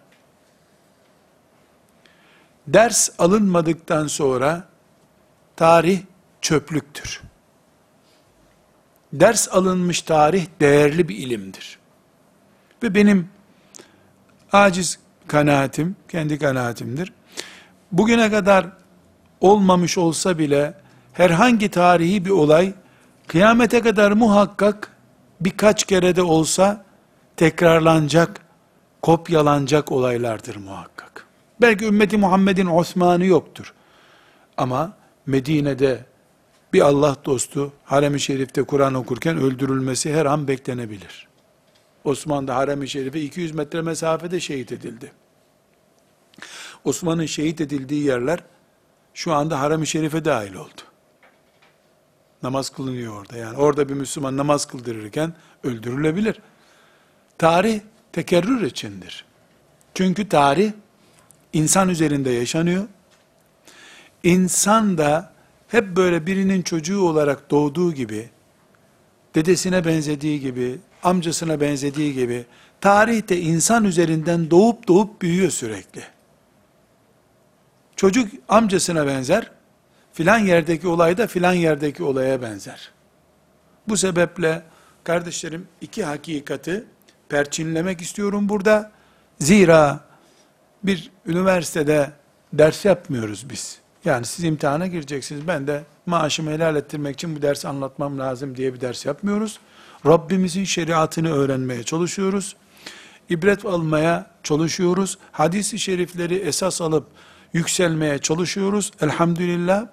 [2.67, 4.69] Ders alınmadıktan sonra
[5.57, 6.01] tarih
[6.41, 7.23] çöplüktür.
[9.13, 11.79] Ders alınmış tarih değerli bir ilimdir.
[12.83, 13.29] Ve benim
[14.53, 17.18] aciz kanaatim, kendi kanaatimdir.
[17.93, 18.67] Bugüne kadar
[19.41, 20.75] olmamış olsa bile
[21.13, 22.73] herhangi tarihi bir olay
[23.27, 24.97] kıyamete kadar muhakkak
[25.41, 26.85] birkaç kere de olsa
[27.37, 28.41] tekrarlanacak,
[29.03, 31.27] kopyalanacak olaylardır muhakkak.
[31.61, 33.75] Belki ümmeti Muhammed'in Osman'ı yoktur.
[34.57, 34.93] Ama
[35.27, 36.05] Medine'de
[36.73, 41.29] bir Allah dostu harem-i şerifte Kur'an okurken öldürülmesi her an beklenebilir.
[42.05, 45.13] Osman da harem-i şerife 200 metre mesafede şehit edildi.
[46.89, 48.41] Osman'ın şehit edildiği yerler
[49.15, 50.81] şu anda harem-i şerife dahil oldu.
[52.43, 53.37] Namaz kılınıyor orada.
[53.37, 55.33] Yani orada bir Müslüman namaz kıldırırken
[55.65, 56.41] öldürülebilir.
[57.39, 57.81] Tarih
[58.13, 59.25] tekerrür içindir.
[59.95, 60.73] Çünkü tarih
[61.53, 62.85] insan üzerinde yaşanıyor.
[64.23, 65.33] İnsan da
[65.69, 68.31] hep böyle birinin çocuğu olarak doğduğu gibi,
[69.35, 72.47] dedesine benzediği gibi, amcasına benzediği gibi,
[72.81, 76.18] tarihte insan üzerinden doğup doğup büyüyor sürekli.
[77.99, 79.51] Çocuk amcasına benzer,
[80.13, 82.91] filan yerdeki olay da filan yerdeki olaya benzer.
[83.89, 84.63] Bu sebeple
[85.05, 86.85] kardeşlerim iki hakikati
[87.29, 88.93] perçinlemek istiyorum burada.
[89.39, 90.01] Zira
[90.83, 92.11] bir üniversitede
[92.53, 93.79] ders yapmıyoruz biz.
[94.05, 95.49] Yani siz imtihana gireceksiniz.
[95.49, 99.59] Ben de maaşımı helal ettirmek için bu dersi anlatmam lazım diye bir ders yapmıyoruz.
[100.07, 102.57] Rabbimizin şeriatını öğrenmeye çalışıyoruz.
[103.31, 105.19] İbret almaya çalışıyoruz.
[105.33, 107.07] Hadis-i şerifleri esas alıp
[107.53, 108.93] yükselmeye çalışıyoruz.
[109.01, 109.87] Elhamdülillah.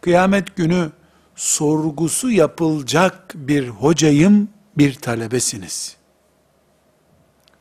[0.00, 0.90] Kıyamet günü
[1.36, 5.96] sorgusu yapılacak bir hocayım, bir talebesiniz.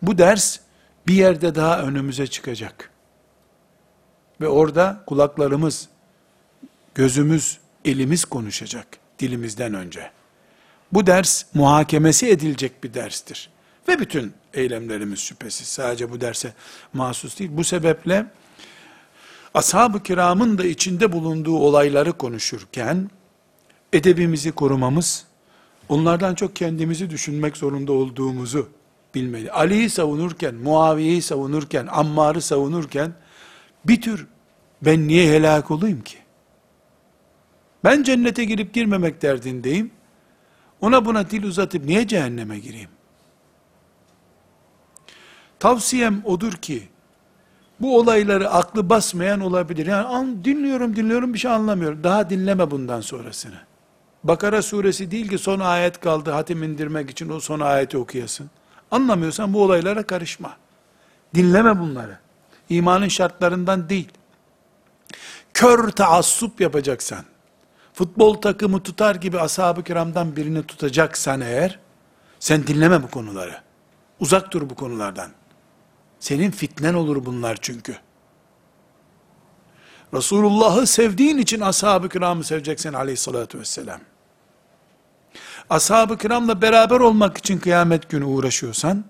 [0.02, 0.60] Bu ders
[1.08, 2.90] bir yerde daha önümüze çıkacak.
[4.42, 5.90] Ve orada kulaklarımız,
[6.96, 8.88] gözümüz, elimiz konuşacak
[9.20, 10.12] dilimizden önce.
[10.92, 13.50] Bu ders muhakemesi edilecek bir derstir.
[13.88, 16.54] Ve bütün eylemlerimiz şüphesiz sadece bu derse
[16.94, 17.50] mahsus değil.
[17.54, 18.26] Bu sebeple
[19.54, 23.10] ashab-ı kiramın da içinde bulunduğu olayları konuşurken
[23.94, 25.26] edebimizi korumamız,
[25.90, 28.70] onlardan çok kendimizi düşünmek zorunda olduğumuzu
[29.16, 29.52] bilmeli.
[29.52, 33.14] Ali'yi savunurken, Muaviye'yi savunurken, Ammar'ı savunurken
[33.86, 34.28] bir tür
[34.82, 36.18] ben niye helak olayım ki?
[37.84, 39.92] Ben cennete girip girmemek derdindeyim.
[40.82, 42.90] Ona buna dil uzatıp niye cehenneme gireyim?
[45.60, 46.90] Tavsiyem odur ki,
[47.82, 49.86] bu olayları aklı basmayan olabilir.
[49.86, 52.04] Yani an, dinliyorum dinliyorum bir şey anlamıyorum.
[52.04, 53.56] Daha dinleme bundan sonrasını.
[54.24, 58.50] Bakara suresi değil ki son ayet kaldı hatim indirmek için o son ayeti okuyasın.
[58.92, 60.58] Anlamıyorsan bu olaylara karışma.
[61.36, 62.18] Dinleme bunları.
[62.70, 64.12] İmanın şartlarından değil.
[65.54, 67.26] Kör taassup yapacaksan,
[67.94, 71.80] futbol takımı tutar gibi ashab-ı kiramdan birini tutacaksan eğer,
[72.40, 73.62] sen dinleme bu konuları.
[74.20, 75.32] Uzak dur bu konulardan.
[76.20, 77.98] Senin fitnen olur bunlar çünkü.
[80.14, 84.00] Resulullah'ı sevdiğin için ashab-ı kiramı seveceksin aleyhissalatü vesselam.
[85.70, 89.06] Ashab-ı kiramla beraber olmak için kıyamet günü uğraşıyorsan,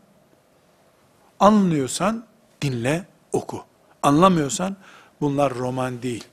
[1.40, 2.26] anlıyorsan
[2.62, 3.64] dinle, oku.
[4.04, 4.76] Anlamıyorsan
[5.22, 6.24] bunlar roman değil.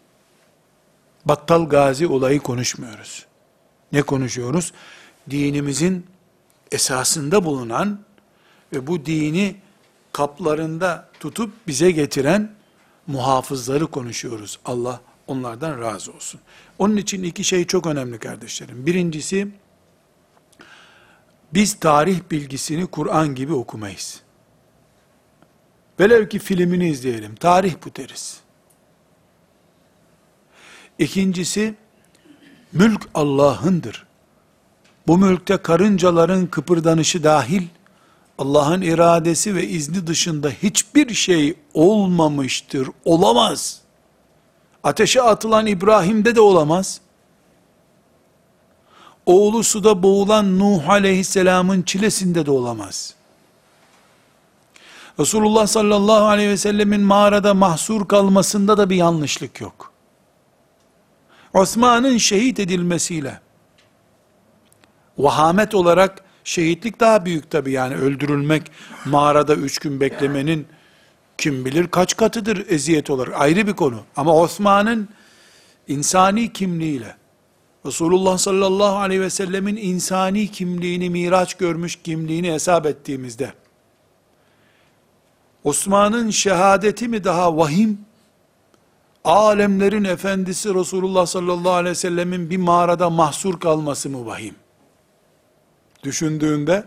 [1.25, 3.27] Battal Gazi olayı konuşmuyoruz.
[3.93, 4.73] Ne konuşuyoruz?
[5.31, 6.07] Dinimizin
[6.73, 8.01] esasında bulunan
[8.73, 9.57] ve bu dini
[10.17, 12.53] kaplarında tutup bize getiren
[13.07, 14.59] muhafızları konuşuyoruz.
[14.65, 16.41] Allah onlardan razı olsun.
[16.79, 18.87] Onun için iki şey çok önemli kardeşlerim.
[18.87, 19.49] Birincisi,
[21.55, 24.21] biz tarih bilgisini Kur'an gibi okumayız.
[26.01, 28.41] Velev ki filmini izleyelim, tarih bu deriz.
[30.99, 31.75] İkincisi,
[32.73, 34.07] mülk Allah'ındır.
[35.07, 37.63] Bu mülkte karıncaların kıpırdanışı dahil,
[38.39, 43.81] Allah'ın iradesi ve izni dışında hiçbir şey olmamıştır, olamaz.
[44.85, 47.01] Ateşe atılan İbrahim'de de olamaz.
[49.27, 53.15] Oğlu suda boğulan Nuh aleyhisselamın çilesinde de olamaz.
[55.21, 59.93] Resulullah sallallahu aleyhi ve sellemin mağarada mahsur kalmasında da bir yanlışlık yok.
[61.55, 63.41] Osman'ın şehit edilmesiyle,
[65.19, 68.63] vahamet olarak şehitlik daha büyük tabi yani öldürülmek,
[69.05, 70.67] mağarada üç gün beklemenin
[71.39, 74.01] kim bilir kaç katıdır eziyet olarak ayrı bir konu.
[74.17, 75.09] Ama Osman'ın
[75.89, 77.17] insani kimliğiyle,
[77.87, 83.53] Resulullah sallallahu aleyhi ve sellemin insani kimliğini, miraç görmüş kimliğini hesap ettiğimizde,
[85.65, 87.99] Osman'ın şehadeti mi daha vahim,
[89.25, 94.55] alemlerin efendisi Resulullah sallallahu aleyhi ve sellemin bir mağarada mahsur kalması mı vahim?
[96.07, 96.85] Düşündüğünde,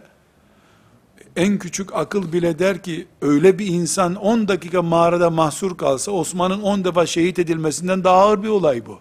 [1.36, 6.62] en küçük akıl bile der ki, öyle bir insan 10 dakika mağarada mahsur kalsa, Osman'ın
[6.62, 9.00] 10 defa şehit edilmesinden daha ağır bir olay bu.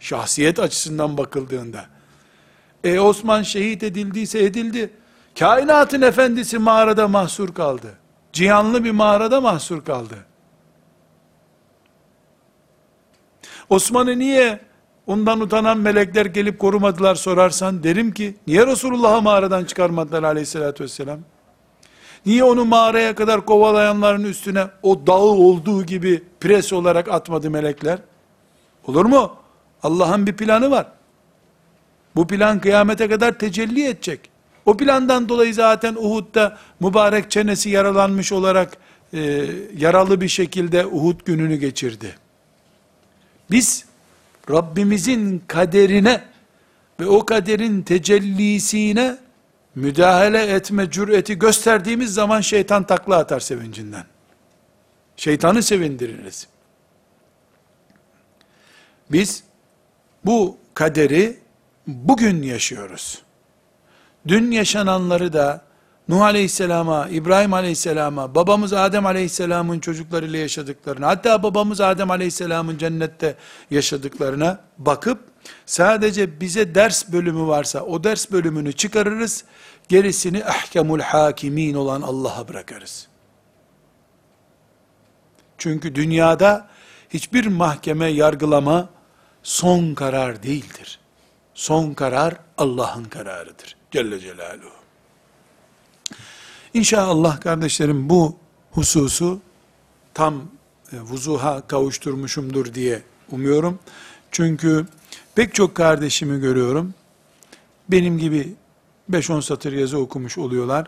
[0.00, 1.86] Şahsiyet açısından bakıldığında.
[2.84, 4.90] E Osman şehit edildiyse edildi.
[5.38, 7.94] Kainatın efendisi mağarada mahsur kaldı.
[8.32, 10.16] Cihanlı bir mağarada mahsur kaldı.
[13.70, 14.60] Osman'ı niye
[15.08, 21.18] ondan utanan melekler gelip korumadılar sorarsan derim ki niye Resulullah'ı mağaradan çıkarmadılar aleyhissalatü vesselam?
[22.26, 27.98] Niye onu mağaraya kadar kovalayanların üstüne o dağı olduğu gibi pres olarak atmadı melekler?
[28.86, 29.36] Olur mu?
[29.82, 30.86] Allah'ın bir planı var.
[32.16, 34.20] Bu plan kıyamete kadar tecelli edecek.
[34.66, 38.76] O plandan dolayı zaten Uhud'da mübarek çenesi yaralanmış olarak
[39.12, 42.14] e, yaralı bir şekilde Uhud gününü geçirdi.
[43.50, 43.87] Biz
[44.50, 46.24] Rabbimizin kaderine
[47.00, 49.16] ve o kaderin tecellisine
[49.74, 54.04] müdahale etme cüreti gösterdiğimiz zaman şeytan takla atar sevincinden.
[55.16, 56.48] Şeytanı sevindiririz.
[59.10, 59.44] Biz
[60.24, 61.38] bu kaderi
[61.86, 63.22] bugün yaşıyoruz.
[64.28, 65.67] Dün yaşananları da
[66.08, 73.36] Nuh Aleyhisselam'a, İbrahim Aleyhisselam'a, babamız Adem Aleyhisselam'ın çocuklarıyla yaşadıklarına, hatta babamız Adem Aleyhisselam'ın cennette
[73.70, 75.20] yaşadıklarına bakıp,
[75.66, 79.44] sadece bize ders bölümü varsa, o ders bölümünü çıkarırız,
[79.88, 83.08] gerisini ahkemul hakimin olan Allah'a bırakırız.
[85.58, 86.68] Çünkü dünyada
[87.10, 88.88] hiçbir mahkeme, yargılama
[89.42, 90.98] son karar değildir.
[91.54, 93.76] Son karar Allah'ın kararıdır.
[93.90, 94.77] Celle Celaluhu.
[96.74, 98.36] İnşallah kardeşlerim bu
[98.70, 99.40] hususu
[100.14, 100.34] tam
[100.92, 103.78] e, vuzuha kavuşturmuşumdur diye umuyorum.
[104.30, 104.86] Çünkü
[105.34, 106.94] pek çok kardeşimi görüyorum.
[107.88, 108.54] Benim gibi
[109.10, 110.86] 5-10 satır yazı okumuş oluyorlar.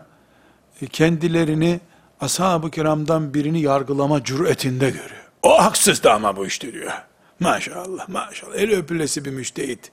[0.81, 1.79] E, kendilerini
[2.21, 5.29] ashab-ı kiramdan birini yargılama cüretinde görüyor.
[5.43, 6.91] O haksızdı ama bu işte diyor.
[7.39, 8.55] Maşallah maşallah.
[8.55, 9.91] El öpülesi bir müştehit.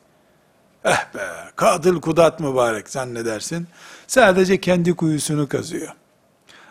[0.84, 1.20] Eh be,
[1.56, 3.68] kadıl kudat mübarek zannedersin.
[4.06, 5.94] Sadece kendi kuyusunu kazıyor.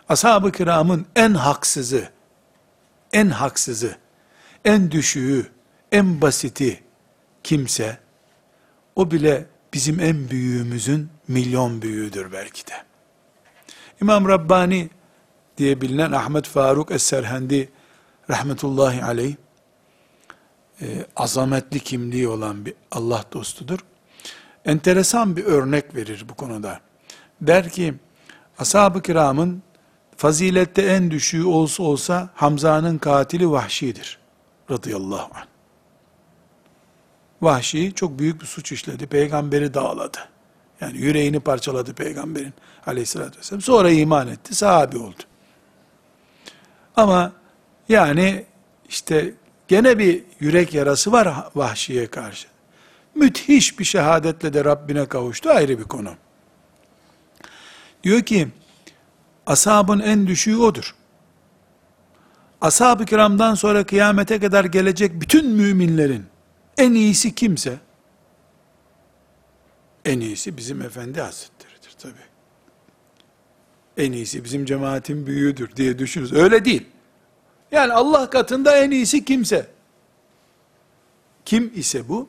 [0.08, 2.08] Ashab-ı kiramın en haksızı,
[3.12, 3.96] en haksızı,
[4.64, 5.46] en düşüğü,
[5.92, 6.82] en basiti
[7.42, 7.98] kimse,
[8.96, 12.72] o bile bizim en büyüğümüzün milyon büyüğüdür belki de.
[14.02, 14.90] İmam Rabbani
[15.58, 17.68] diye bilinen Ahmet Faruk Es-Serhendi
[18.30, 19.36] rahmetullahi aleyh,
[20.82, 23.78] e, azametli kimliği olan bir Allah dostudur
[24.68, 26.80] enteresan bir örnek verir bu konuda.
[27.40, 27.94] Der ki,
[28.58, 29.62] ashab-ı kiramın
[30.16, 34.18] fazilette en düşüğü olsa olsa Hamza'nın katili Vahşi'dir.
[34.70, 35.46] Radıyallahu anh.
[37.42, 39.06] Vahşi çok büyük bir suç işledi.
[39.06, 40.18] Peygamberi dağladı.
[40.80, 42.54] Yani yüreğini parçaladı peygamberin
[42.86, 43.60] aleyhissalatü vesselam.
[43.60, 44.54] Sonra iman etti.
[44.54, 45.22] Sahabi oldu.
[46.96, 47.32] Ama
[47.88, 48.44] yani
[48.88, 49.34] işte
[49.68, 52.48] gene bir yürek yarası var Vahşi'ye karşı
[53.18, 56.10] müthiş bir şehadetle de Rabbine kavuştu ayrı bir konu.
[58.02, 58.48] Diyor ki,
[59.46, 60.94] ashabın en düşüğü odur.
[62.60, 66.24] Ashab-ı kiramdan sonra kıyamete kadar gelecek bütün müminlerin
[66.78, 67.78] en iyisi kimse,
[70.04, 72.20] en iyisi bizim Efendi Hazretleri'dir tabi.
[73.96, 76.32] En iyisi bizim cemaatin büyüğüdür diye düşünürüz.
[76.32, 76.86] Öyle değil.
[77.72, 79.66] Yani Allah katında en iyisi kimse.
[81.44, 82.28] Kim ise bu?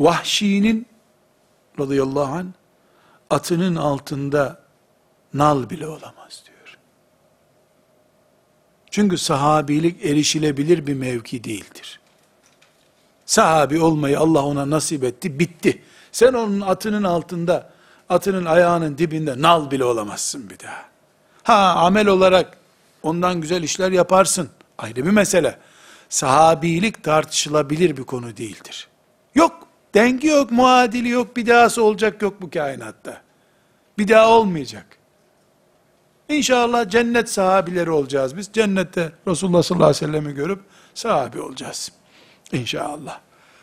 [0.00, 0.86] Vahşi'nin
[1.80, 2.46] radıyallahu anh
[3.30, 4.60] atının altında
[5.34, 6.78] nal bile olamaz diyor.
[8.90, 12.00] Çünkü sahabilik erişilebilir bir mevki değildir.
[13.26, 15.82] Sahabi olmayı Allah ona nasip etti, bitti.
[16.12, 17.70] Sen onun atının altında,
[18.08, 20.84] atının ayağının dibinde nal bile olamazsın bir daha.
[21.42, 22.56] Ha amel olarak
[23.02, 24.48] ondan güzel işler yaparsın.
[24.78, 25.58] Ayrı bir mesele.
[26.08, 28.88] Sahabilik tartışılabilir bir konu değildir.
[29.34, 29.63] Yok
[29.94, 33.22] Dengi yok, muadili yok, bir dahası olacak yok bu kainatta.
[33.98, 34.98] Bir daha olmayacak.
[36.28, 38.50] İnşallah cennet sahabileri olacağız biz.
[38.52, 40.60] Cennette Resulullah sallallahu aleyhi ve sellem'i görüp
[40.94, 41.92] sahabi olacağız.
[42.52, 43.20] İnşallah.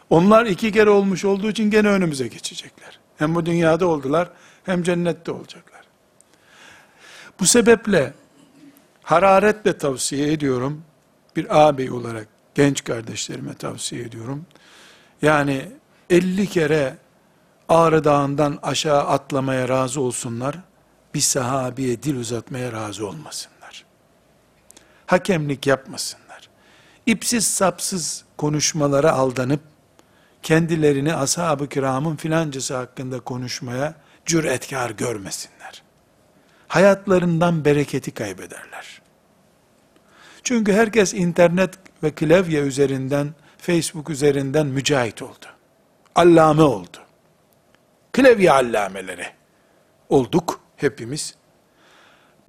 [0.09, 2.99] Onlar iki kere olmuş olduğu için gene önümüze geçecekler.
[3.17, 4.29] Hem bu dünyada oldular,
[4.63, 5.81] hem cennette olacaklar.
[7.39, 8.13] Bu sebeple
[9.03, 10.83] hararetle tavsiye ediyorum.
[11.35, 14.45] Bir ağabey olarak genç kardeşlerime tavsiye ediyorum.
[15.21, 15.71] Yani
[16.11, 16.97] 50 kere
[17.69, 20.55] Ağrı Dağı'ndan aşağı atlamaya razı olsunlar,
[21.13, 23.85] bir sahabiye dil uzatmaya razı olmasınlar.
[25.05, 26.49] Hakemlik yapmasınlar.
[27.05, 29.59] İpsiz sapsız konuşmalara aldanıp,
[30.43, 33.95] kendilerini ashab-ı kiramın filancası hakkında konuşmaya
[34.25, 35.83] cüretkar görmesinler.
[36.67, 39.01] Hayatlarından bereketi kaybederler.
[40.43, 45.45] Çünkü herkes internet ve klavye üzerinden, Facebook üzerinden mücahit oldu
[46.15, 46.97] allame oldu.
[48.13, 49.27] Klavye allameleri
[50.09, 51.35] olduk hepimiz.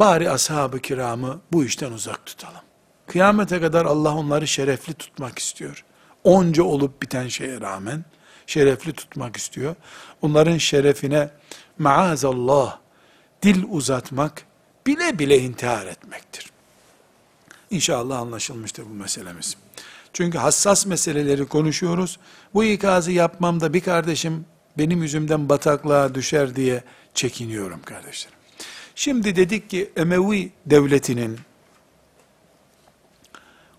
[0.00, 2.60] Bari ashab-ı kiramı bu işten uzak tutalım.
[3.06, 5.84] Kıyamete kadar Allah onları şerefli tutmak istiyor.
[6.24, 8.04] Onca olup biten şeye rağmen
[8.46, 9.76] şerefli tutmak istiyor.
[10.22, 11.30] Onların şerefine
[11.78, 12.78] maazallah
[13.42, 14.46] dil uzatmak
[14.86, 16.50] bile bile intihar etmektir.
[17.70, 19.56] İnşallah anlaşılmıştır bu meselemiz.
[20.12, 22.18] Çünkü hassas meseleleri konuşuyoruz.
[22.54, 24.44] Bu ikazı yapmamda bir kardeşim
[24.78, 26.82] benim yüzümden bataklığa düşer diye
[27.14, 28.38] çekiniyorum kardeşlerim.
[28.94, 31.38] Şimdi dedik ki Emevi devletinin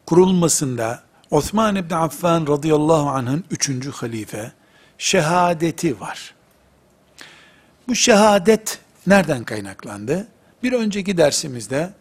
[0.05, 4.51] kurulmasında Osman İbni Affan radıyallahu anh'ın üçüncü halife
[4.97, 6.33] şehadeti var.
[7.87, 10.27] Bu şehadet nereden kaynaklandı?
[10.63, 11.93] Bir önceki dersimizde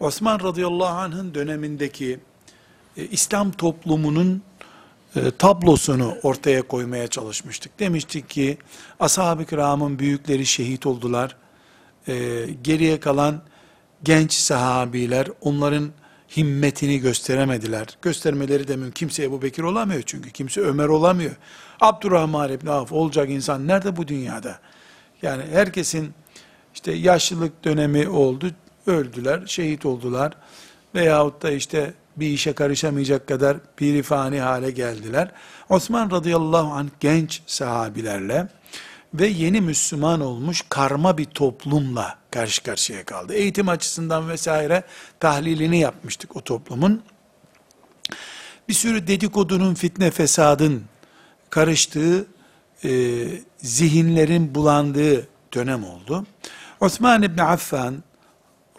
[0.00, 2.20] Osman radıyallahu anh'ın dönemindeki
[2.96, 4.42] e, İslam toplumunun
[5.16, 7.78] e, tablosunu ortaya koymaya çalışmıştık.
[7.78, 8.58] Demiştik ki
[9.00, 11.36] ashab-ı kiramın büyükleri şehit oldular.
[12.08, 13.42] E, geriye kalan
[14.02, 15.90] genç sahabiler onların
[16.36, 17.86] himmetini gösteremediler.
[18.02, 18.92] Göstermeleri de mümkün.
[18.92, 20.30] Kimse Ebu Bekir olamıyor çünkü.
[20.30, 21.36] Kimse Ömer olamıyor.
[21.80, 24.58] Abdurrahman İbni Avf olacak insan nerede bu dünyada?
[25.22, 26.14] Yani herkesin
[26.74, 28.50] işte yaşlılık dönemi oldu,
[28.86, 30.32] öldüler, şehit oldular.
[30.94, 35.32] Veyahut da işte bir işe karışamayacak kadar pirifani hale geldiler.
[35.68, 38.48] Osman radıyallahu anh genç sahabilerle
[39.14, 43.34] ve yeni Müslüman olmuş karma bir toplumla karşı karşıya kaldı.
[43.34, 44.82] Eğitim açısından vesaire
[45.20, 47.02] tahlilini yapmıştık o toplumun.
[48.68, 50.84] Bir sürü dedikodunun, fitne fesadın
[51.50, 52.26] karıştığı,
[52.84, 52.90] e,
[53.58, 56.26] zihinlerin bulandığı dönem oldu.
[56.80, 58.02] Osman İbni Affan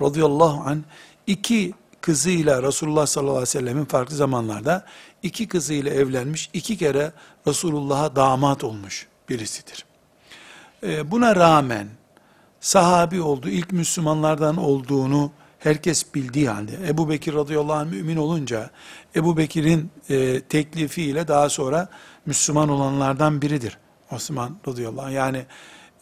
[0.01, 0.79] radıyallahu anh
[1.27, 4.85] iki kızıyla Resulullah sallallahu aleyhi ve sellemin farklı zamanlarda
[5.23, 7.11] iki kızıyla evlenmiş, iki kere
[7.47, 9.85] Resulullah'a damat olmuş birisidir.
[10.83, 11.87] E, buna rağmen
[12.59, 18.69] sahabi oldu, ilk Müslümanlardan olduğunu herkes bildiği halde Ebu Bekir radıyallahu anh mümin olunca
[19.15, 21.89] Ebu Bekir'in e, teklifiyle daha sonra
[22.25, 23.77] Müslüman olanlardan biridir.
[24.11, 25.45] Osman radıyallahu anh yani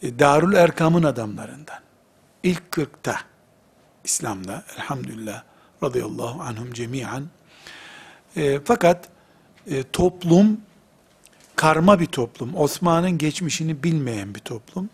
[0.02, 1.78] e, Darül Erkam'ın adamlarından.
[2.42, 3.16] İlk kırkta
[4.04, 5.42] İslam'da elhamdülillah
[5.82, 7.24] radıyallahu anhum cemiyen.
[8.36, 9.08] E, fakat
[9.66, 10.60] e, toplum
[11.56, 12.56] karma bir toplum.
[12.56, 14.90] Osman'ın geçmişini bilmeyen bir toplum.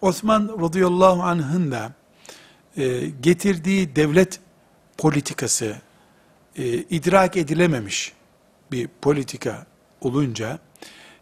[0.00, 1.92] Osman radıyallahu anh'ın da
[2.76, 4.40] e, getirdiği devlet
[4.98, 5.76] politikası
[6.56, 8.12] e, idrak edilememiş
[8.72, 9.66] bir politika
[10.00, 10.58] olunca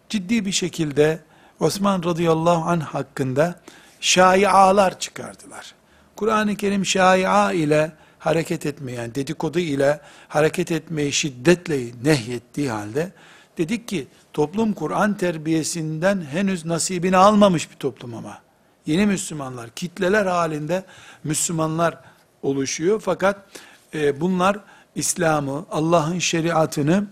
[0.08, 1.20] ciddi bir şekilde
[1.60, 3.60] Osman radıyallahu anh hakkında
[4.00, 5.74] şaialar çıkardılar.
[6.16, 13.12] Kur'an-ı Kerim şaia ile hareket etmeyen, dedikodu ile hareket etmeyi şiddetle nehyettiği halde
[13.58, 18.38] dedik ki toplum Kur'an terbiyesinden henüz nasibini almamış bir toplum ama.
[18.86, 20.84] Yeni Müslümanlar, kitleler halinde
[21.24, 21.98] Müslümanlar
[22.42, 23.00] oluşuyor.
[23.04, 23.46] Fakat
[23.94, 24.58] e, bunlar
[24.94, 27.06] İslam'ı, Allah'ın şeriatını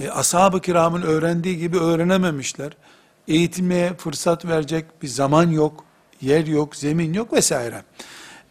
[0.00, 2.72] e, ashab-ı kiramın öğrendiği gibi öğrenememişler.
[3.28, 5.84] Eğitmeye fırsat verecek bir zaman yok,
[6.20, 7.84] yer yok, zemin yok vesaire.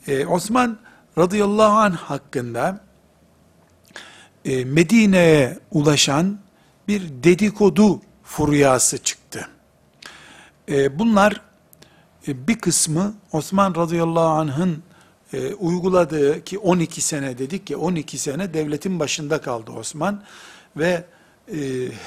[0.07, 0.77] E, Osman
[1.17, 2.81] radıyallahu anh hakkında
[4.45, 6.39] e, Medine'ye ulaşan
[6.87, 9.47] bir dedikodu furyası çıktı.
[10.69, 11.41] E, bunlar
[12.27, 14.83] e, bir kısmı Osman radıyallahu anh'ın
[15.33, 20.23] e, uyguladığı ki 12 sene dedik ki 12 sene devletin başında kaldı Osman
[20.77, 21.05] ve
[21.47, 21.57] e,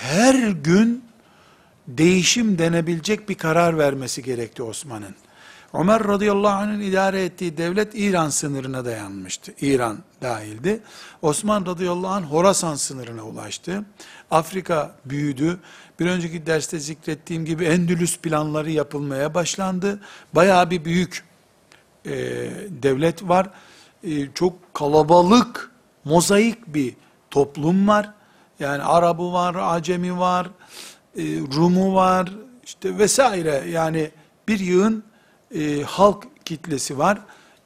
[0.01, 1.05] her gün
[1.89, 5.15] değişim denebilecek bir karar vermesi gerekti Osman'ın.
[5.75, 9.55] Ömer radıyallahu anh'ın idare ettiği devlet İran sınırına dayanmıştı.
[9.61, 10.81] İran dahildi.
[11.23, 13.85] Osman radıyallahu anh Horasan sınırına ulaştı.
[14.31, 15.59] Afrika büyüdü.
[16.01, 20.01] Bir önceki derste zikrettiğim gibi Endülüs planları yapılmaya başlandı.
[20.35, 21.25] Bayağı bir büyük
[22.05, 22.11] e,
[22.83, 23.51] devlet var.
[24.05, 25.71] E, çok kalabalık,
[26.05, 26.95] mozaik bir
[27.31, 28.11] toplum var.
[28.61, 30.47] Yani Arabı var, Acemi var,
[31.17, 31.23] e,
[31.55, 32.33] Rumu var,
[32.65, 33.65] işte vesaire.
[33.69, 34.11] Yani
[34.49, 35.05] bir yığın
[35.55, 37.19] e, halk kitlesi var.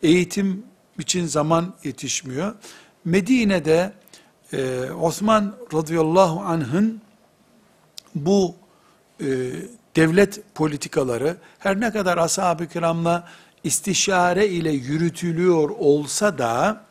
[0.02, 0.64] Eğitim
[0.98, 2.54] için zaman yetişmiyor.
[3.04, 3.92] Medine'de
[4.52, 7.00] e, Osman radıyallahu anh'ın
[8.14, 8.54] bu
[9.20, 9.26] e,
[9.96, 13.28] devlet politikaları her ne kadar ashab-ı kiramla
[13.64, 16.84] istişare ile yürütülüyor olsa da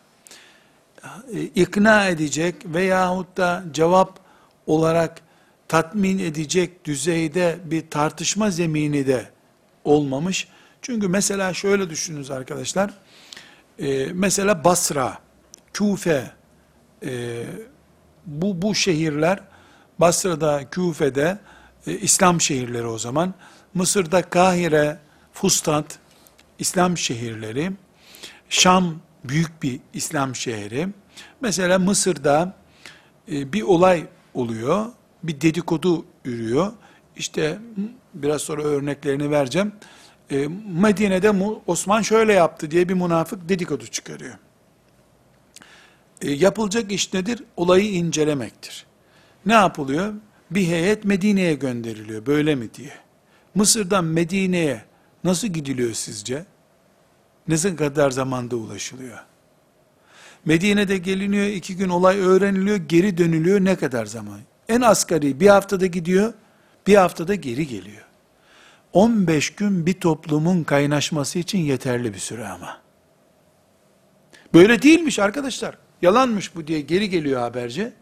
[1.33, 4.19] e, ikna edecek veyahut da cevap
[4.67, 5.21] olarak
[5.67, 9.29] tatmin edecek düzeyde bir tartışma zemini de
[9.83, 10.47] olmamış.
[10.85, 12.91] Çünkü mesela şöyle düşününüz arkadaşlar.
[13.79, 15.19] E, mesela Basra,
[15.73, 16.31] Küfe,
[17.05, 17.43] e,
[18.25, 19.39] bu, bu şehirler
[19.99, 21.39] Basra'da, Küfe'de
[21.87, 23.33] e, İslam şehirleri o zaman.
[23.73, 24.99] Mısır'da Kahire,
[25.33, 25.99] Fustat,
[26.59, 27.71] İslam şehirleri.
[28.49, 30.87] Şam büyük bir İslam şehri.
[31.41, 32.55] Mesela Mısır'da
[33.31, 34.85] e, bir olay oluyor.
[35.23, 36.71] Bir dedikodu yürüyor.
[37.15, 37.59] İşte
[38.13, 39.73] biraz sonra örneklerini vereceğim.
[40.31, 40.47] E,
[40.81, 41.33] Medine'de
[41.67, 44.37] Osman şöyle yaptı diye bir münafık dedikodu çıkarıyor.
[46.21, 47.43] E, yapılacak iş nedir?
[47.57, 48.85] Olayı incelemektir.
[49.45, 50.13] Ne yapılıyor?
[50.51, 52.25] Bir heyet Medine'ye gönderiliyor.
[52.25, 52.93] Böyle mi diye.
[53.55, 54.85] Mısır'dan Medine'ye
[55.23, 56.45] nasıl gidiliyor sizce?
[57.47, 59.19] Ne kadar zamanda ulaşılıyor?
[60.45, 64.39] Medine'de geliniyor, iki gün olay öğreniliyor, geri dönülüyor ne kadar zaman?
[64.69, 66.33] En asgari bir haftada gidiyor,
[66.87, 68.04] bir haftada geri geliyor.
[68.95, 72.77] 15 gün bir toplumun kaynaşması için yeterli bir süre ama.
[74.53, 75.77] Böyle değilmiş arkadaşlar.
[76.01, 77.93] Yalanmış bu diye geri geliyor haberci.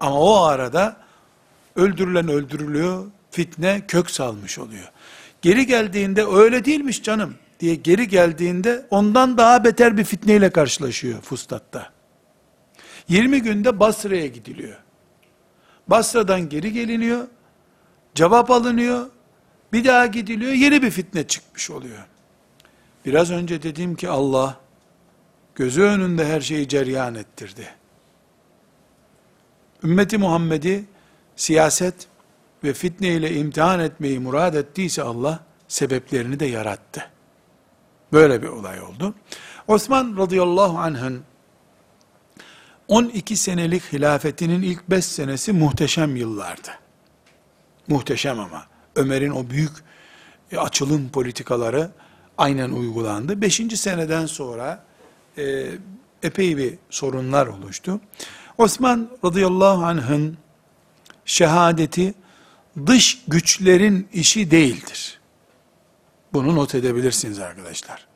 [0.00, 0.96] Ama o arada
[1.76, 4.92] öldürülen öldürülüyor, fitne kök salmış oluyor.
[5.42, 11.92] Geri geldiğinde öyle değilmiş canım diye geri geldiğinde ondan daha beter bir fitneyle karşılaşıyor Fustat'ta.
[13.08, 14.78] 20 günde Basra'ya gidiliyor.
[15.88, 17.26] Basra'dan geri geliniyor,
[18.14, 19.06] cevap alınıyor,
[19.74, 22.04] bir daha gidiliyor, yeni bir fitne çıkmış oluyor.
[23.06, 24.60] Biraz önce dedim ki Allah,
[25.54, 27.68] gözü önünde her şeyi ceryan ettirdi.
[29.84, 30.84] Ümmeti Muhammed'i
[31.36, 31.94] siyaset
[32.64, 37.10] ve fitne ile imtihan etmeyi murad ettiyse Allah, sebeplerini de yarattı.
[38.12, 39.14] Böyle bir olay oldu.
[39.68, 41.22] Osman radıyallahu anh'ın
[42.88, 46.70] 12 senelik hilafetinin ilk 5 senesi muhteşem yıllardı.
[47.88, 48.73] Muhteşem ama.
[48.96, 49.72] Ömer'in o büyük
[50.52, 51.90] e, açılım politikaları
[52.38, 53.40] aynen uygulandı.
[53.40, 53.60] 5.
[53.74, 54.84] seneden sonra
[55.38, 55.70] e,
[56.22, 58.00] epey bir sorunlar oluştu.
[58.58, 60.36] Osman radıyallahu anh'ın
[61.24, 62.14] şehadeti
[62.86, 65.20] dış güçlerin işi değildir.
[66.32, 68.06] Bunu not edebilirsiniz arkadaşlar.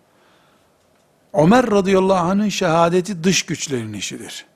[1.34, 4.46] Ömer radıyallahu anh'ın şehadeti dış güçlerin işidir.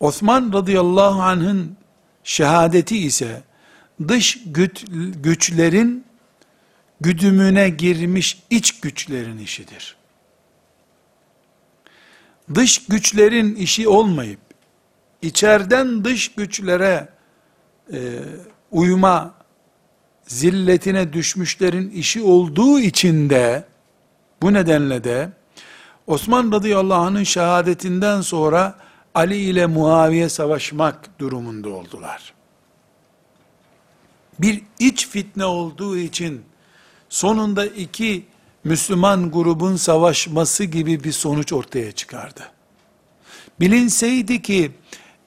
[0.00, 1.76] Osman radıyallahu anh'ın
[2.24, 3.42] şehadeti ise
[4.08, 4.84] dış güç,
[5.22, 6.04] güçlerin
[7.00, 9.96] güdümüne girmiş iç güçlerin işidir.
[12.54, 14.40] Dış güçlerin işi olmayıp
[15.22, 17.08] içeriden dış güçlere
[17.92, 18.18] e,
[18.70, 19.34] uyma
[20.26, 23.64] zilletine düşmüşlerin işi olduğu için de
[24.42, 25.28] bu nedenle de
[26.06, 28.78] Osman radıyallahu anh'ın şehadetinden sonra
[29.14, 32.34] Ali ile Muaviye savaşmak durumunda oldular.
[34.38, 36.42] Bir iç fitne olduğu için
[37.08, 38.26] sonunda iki
[38.64, 42.50] Müslüman grubun savaşması gibi bir sonuç ortaya çıkardı.
[43.60, 44.72] Bilinseydi ki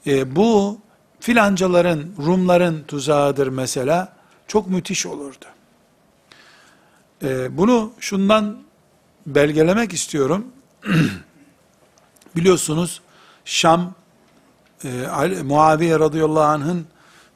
[0.07, 0.79] e, bu
[1.19, 4.13] filancaların, Rumların tuzağıdır mesela,
[4.47, 5.45] çok müthiş olurdu.
[7.23, 8.57] E, bunu şundan
[9.25, 10.47] belgelemek istiyorum.
[12.35, 13.01] Biliyorsunuz
[13.45, 13.93] Şam,
[14.83, 14.89] e,
[15.43, 16.87] Muaviye radıyallahu anh'ın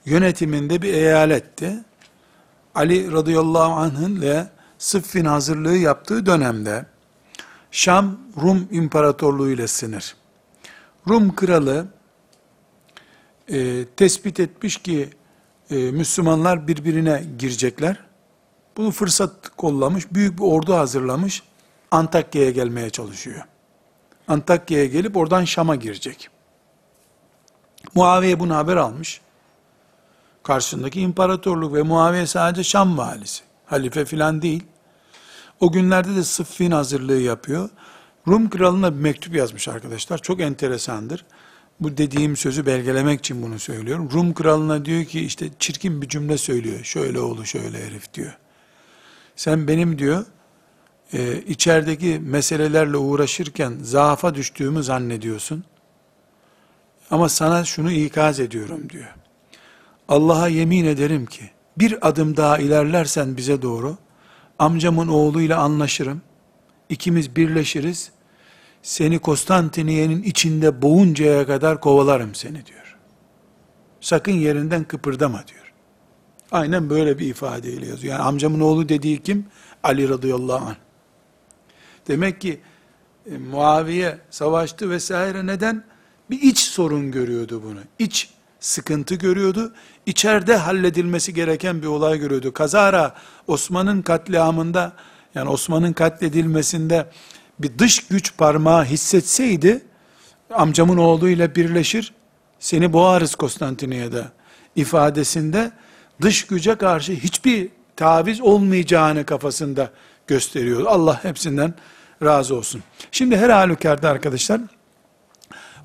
[0.05, 1.83] yönetiminde bir eyaletti.
[2.75, 6.85] Ali radıyallahu anh'ın ile Sıffin hazırlığı yaptığı dönemde
[7.71, 10.15] Şam Rum İmparatorluğu ile sınır.
[11.07, 11.87] Rum kralı
[13.47, 15.09] e, tespit etmiş ki
[15.69, 17.99] e, Müslümanlar birbirine girecekler.
[18.77, 21.43] Bunu fırsat kollamış, büyük bir ordu hazırlamış,
[21.91, 23.41] Antakya'ya gelmeye çalışıyor.
[24.27, 26.29] Antakya'ya gelip oradan Şam'a girecek.
[27.95, 29.21] Muaviye bunu haber almış.
[30.43, 33.43] Karşısındaki imparatorluk ve Muaviye sadece Şam valisi.
[33.65, 34.63] Halife filan değil.
[35.59, 37.69] O günlerde de Sıffin hazırlığı yapıyor.
[38.27, 40.17] Rum kralına bir mektup yazmış arkadaşlar.
[40.17, 41.25] Çok enteresandır.
[41.79, 44.09] Bu dediğim sözü belgelemek için bunu söylüyorum.
[44.13, 46.83] Rum kralına diyor ki işte çirkin bir cümle söylüyor.
[46.83, 48.37] Şöyle oğlu şöyle herif diyor.
[49.35, 50.25] Sen benim diyor
[51.13, 55.63] e, içerideki meselelerle uğraşırken zaafa düştüğümü zannediyorsun.
[57.11, 59.15] Ama sana şunu ikaz ediyorum diyor.
[60.11, 63.97] Allah'a yemin ederim ki bir adım daha ilerlersen bize doğru
[64.59, 66.21] amcamın oğluyla anlaşırım.
[66.89, 68.11] İkimiz birleşiriz.
[68.81, 72.97] Seni Konstantiniye'nin içinde boğuncaya kadar kovalarım seni diyor.
[74.01, 75.73] Sakın yerinden kıpırdama diyor.
[76.51, 78.13] Aynen böyle bir ifadeyle yazıyor.
[78.13, 79.45] Yani amcamın oğlu dediği kim?
[79.83, 80.75] Ali radıyallahu anh.
[82.07, 82.59] Demek ki
[83.31, 85.83] e, Muaviye savaştı vesaire neden?
[86.29, 87.79] Bir iç sorun görüyordu bunu.
[87.99, 88.29] İç
[88.61, 89.73] sıkıntı görüyordu.
[90.05, 92.53] İçeride halledilmesi gereken bir olay görüyordu.
[92.53, 93.15] Kazara
[93.47, 94.93] Osman'ın katliamında
[95.35, 97.05] yani Osman'ın katledilmesinde
[97.59, 99.81] bir dış güç parmağı hissetseydi
[100.53, 102.13] amcamın oğluyla birleşir
[102.59, 104.23] seni boğarız Konstantiniye'de
[104.75, 105.71] ifadesinde
[106.21, 109.89] dış güce karşı hiçbir taviz olmayacağını kafasında
[110.27, 110.85] gösteriyor.
[110.85, 111.73] Allah hepsinden
[112.23, 112.83] razı olsun.
[113.11, 114.61] Şimdi her halükarda arkadaşlar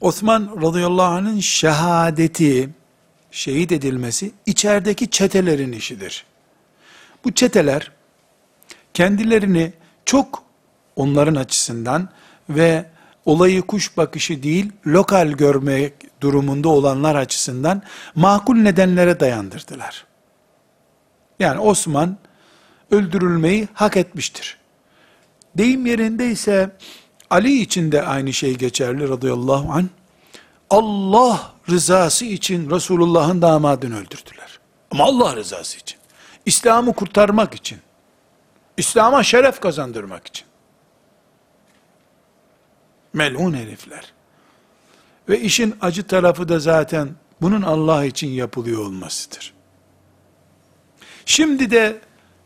[0.01, 2.71] Osman radıyallahu anh'ın şehadeti,
[3.37, 6.25] şehit edilmesi içerideki çetelerin işidir.
[7.25, 7.93] Bu çeteler
[8.95, 9.73] kendilerini
[10.05, 10.43] çok
[10.97, 12.09] onların açısından
[12.49, 12.85] ve
[13.25, 17.83] olayı kuş bakışı değil lokal görmek durumunda olanlar açısından
[18.15, 20.07] makul nedenlere dayandırdılar.
[21.39, 22.17] Yani Osman
[22.91, 24.59] öldürülmeyi hak etmiştir.
[25.59, 26.71] Deyim yerindeyse
[27.31, 29.89] Ali için de aynı şey geçerli radıyallahu anh.
[30.71, 34.59] Allah rızası için Resulullah'ın damadını öldürdüler.
[34.91, 35.99] Ama Allah rızası için.
[36.47, 37.79] İslam'ı kurtarmak için.
[38.77, 40.47] İslam'a şeref kazandırmak için.
[43.13, 44.13] Melun herifler.
[45.29, 47.09] Ve işin acı tarafı da zaten
[47.41, 49.55] bunun Allah için yapılıyor olmasıdır.
[51.27, 52.01] Şimdi de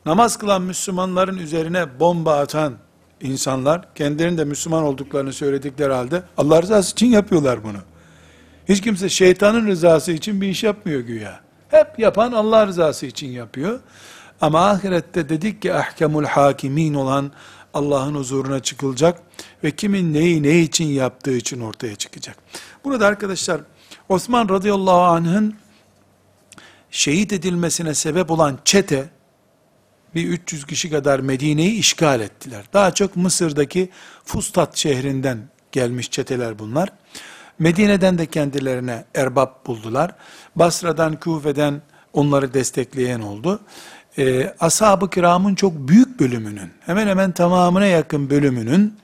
[0.07, 2.75] namaz kılan Müslümanların üzerine bomba atan
[3.21, 7.79] insanlar, kendilerinin de Müslüman olduklarını söyledikleri halde Allah rızası için yapıyorlar bunu.
[8.71, 11.41] Hiç kimse şeytanın rızası için bir iş yapmıyor güya.
[11.69, 13.81] Hep yapan Allah rızası için yapıyor.
[14.41, 17.33] Ama ahirette dedik ki ahkemul hakimin olan
[17.75, 19.23] Allah'ın huzuruna çıkılacak
[19.65, 22.37] ve kimin neyi ne için yaptığı için ortaya çıkacak.
[22.85, 23.61] Burada arkadaşlar
[24.09, 25.55] Osman radıyallahu anh'ın
[26.91, 29.09] şehit edilmesine sebep olan çete
[30.15, 32.65] bir 300 kişi kadar Medine'yi işgal ettiler.
[32.73, 33.91] Daha çok Mısır'daki
[34.25, 35.39] Fustat şehrinden
[35.73, 36.89] gelmiş çeteler bunlar.
[37.61, 40.15] Medine'den de kendilerine erbap buldular.
[40.57, 41.83] Basra'dan, Kufe'den
[42.13, 43.61] onları destekleyen oldu.
[44.19, 48.99] Ee, Ashab-ı kiramın çok büyük bölümünün, hemen hemen tamamına yakın bölümünün,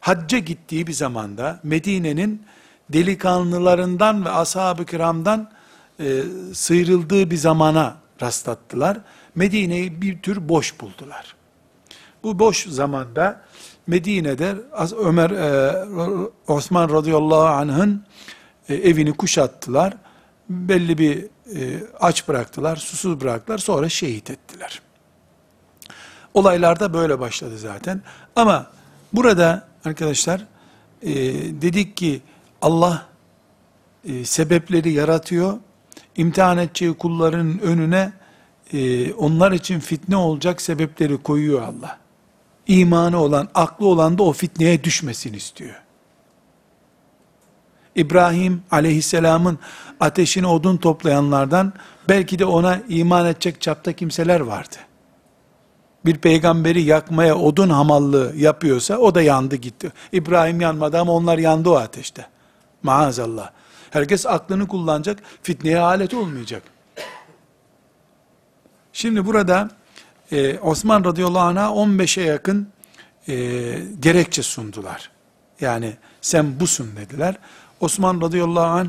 [0.00, 2.42] hacca gittiği bir zamanda Medine'nin
[2.88, 5.50] delikanlılarından ve ashab-ı kiramdan
[6.00, 8.98] e, sıyrıldığı bir zamana rastlattılar.
[9.34, 11.34] Medine'yi bir tür boş buldular.
[12.22, 13.40] Bu boş zamanda
[13.86, 14.56] Medine'de
[14.98, 15.74] Ömer e,
[16.48, 18.04] Osman radıyallahu anh'ın
[18.68, 19.94] e, evini kuşattılar.
[20.48, 21.24] Belli bir
[21.56, 23.58] e, aç bıraktılar, susuz bıraktılar.
[23.58, 24.82] Sonra şehit ettiler.
[26.34, 28.02] Olaylar da böyle başladı zaten.
[28.36, 28.70] Ama
[29.12, 30.40] burada arkadaşlar
[31.02, 31.14] e,
[31.62, 32.20] dedik ki
[32.62, 33.06] Allah
[34.04, 35.58] e, sebepleri yaratıyor.
[36.16, 38.12] İmtihan edeceği kulların önüne
[38.72, 42.03] e, onlar için fitne olacak sebepleri koyuyor Allah.
[42.66, 45.74] İmanı olan, aklı olan da o fitneye düşmesin istiyor.
[47.94, 49.58] İbrahim aleyhisselamın
[50.00, 51.72] ateşine odun toplayanlardan
[52.08, 54.76] belki de ona iman edecek çapta kimseler vardı.
[56.04, 59.92] Bir peygamberi yakmaya odun hamallığı yapıyorsa o da yandı gitti.
[60.12, 62.26] İbrahim yanmadı ama onlar yandı o ateşte.
[62.82, 63.50] Maazallah.
[63.90, 66.62] Herkes aklını kullanacak, fitneye alet olmayacak.
[68.92, 69.70] Şimdi burada
[70.34, 72.68] e, Osman radıyallahu anh'a 15'e yakın
[73.28, 73.34] e,
[74.00, 75.10] gerekçe sundular.
[75.60, 77.38] Yani sen busun dediler.
[77.80, 78.88] Osman radıyallahu anh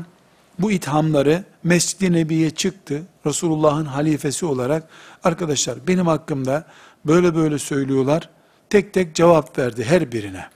[0.58, 3.02] bu ithamları Mescid-i Nebi'ye çıktı.
[3.26, 4.88] Resulullah'ın halifesi olarak
[5.24, 6.66] arkadaşlar benim hakkımda
[7.04, 8.30] böyle böyle söylüyorlar.
[8.70, 10.46] Tek tek cevap verdi her birine.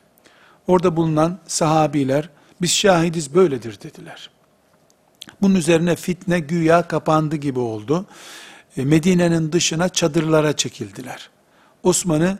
[0.66, 2.28] Orada bulunan sahabiler
[2.60, 4.30] biz şahidiz böyledir dediler.
[5.42, 8.06] Bunun üzerine fitne güya kapandı gibi oldu.
[8.76, 11.30] E, Medine'nin dışına çadırlara çekildiler.
[11.82, 12.38] Osman'ı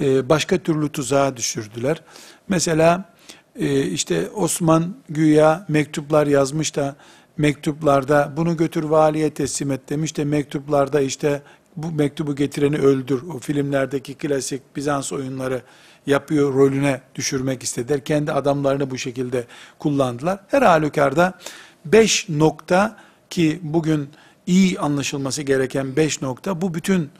[0.00, 2.02] e, başka türlü tuzağa düşürdüler.
[2.48, 3.14] Mesela
[3.56, 6.96] e, işte Osman güya mektuplar yazmış da
[7.36, 11.42] mektuplarda bunu götür valiye teslim et demiş de mektuplarda işte
[11.76, 13.22] bu mektubu getireni öldür.
[13.22, 15.62] O filmlerdeki klasik Bizans oyunları
[16.06, 18.04] yapıyor rolüne düşürmek istediler.
[18.04, 19.44] Kendi adamlarını bu şekilde
[19.78, 20.40] kullandılar.
[20.48, 21.38] Her halükarda
[21.84, 22.96] beş nokta
[23.30, 24.08] ki bugün
[24.48, 27.10] iyi anlaşılması gereken beş nokta bu bütün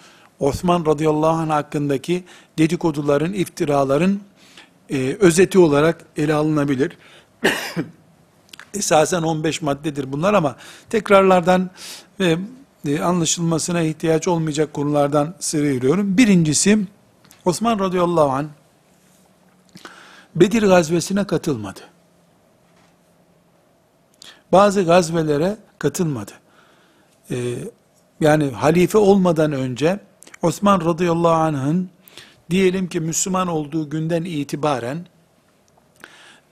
[0.41, 2.25] Osman radıyallahu anh hakkındaki
[2.59, 4.21] dedikoduların, iftiraların
[4.91, 6.99] e, özeti olarak ele alınabilir.
[8.75, 10.57] Esasen 15 maddedir bunlar ama
[10.91, 11.71] tekrarlardan
[12.21, 12.39] ve
[12.87, 16.19] e, anlaşılmasına ihtiyaç olmayacak konulardan sırayıyorum.
[16.19, 16.79] Birincisi
[17.45, 18.47] Osman radıyallahu anh
[20.37, 21.81] Bedir gazvesine katılmadı.
[24.53, 26.33] Bazı gazvelere katılmadı.
[27.31, 27.55] Ee,
[28.21, 30.01] yani halife olmadan önce
[30.43, 31.91] Osman radıyallahu anh'ın
[32.51, 35.07] diyelim ki Müslüman olduğu günden itibaren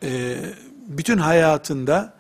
[0.02, 0.36] e,
[0.86, 2.12] bütün hayatında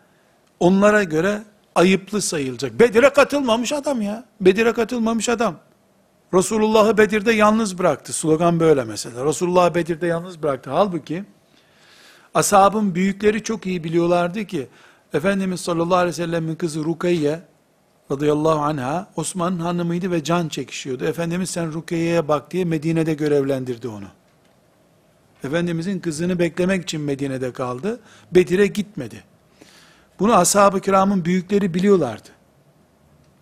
[0.60, 1.42] onlara göre
[1.74, 2.80] ayıplı sayılacak.
[2.80, 4.24] Bedir'e katılmamış adam ya.
[4.40, 5.56] Bedir'e katılmamış adam.
[6.34, 8.12] Resulullah'ı Bedir'de yalnız bıraktı.
[8.12, 9.24] Slogan böyle mesela.
[9.24, 10.70] Resulullah'ı Bedir'de yalnız bıraktı.
[10.70, 11.24] Halbuki
[12.34, 14.68] ashabın büyükleri çok iyi biliyorlardı ki
[15.12, 17.40] Efendimiz sallallahu aleyhi ve sellem'in kızı Rukayye
[18.10, 21.04] radıyallahu anha Osman'ın hanımıydı ve can çekişiyordu.
[21.04, 24.06] Efendimiz sen Rukiye'ye bak diye Medine'de görevlendirdi onu.
[25.44, 28.00] Efendimizin kızını beklemek için Medine'de kaldı.
[28.34, 29.24] Bedir'e gitmedi.
[30.18, 32.28] Bunu ashab-ı kiramın büyükleri biliyorlardı.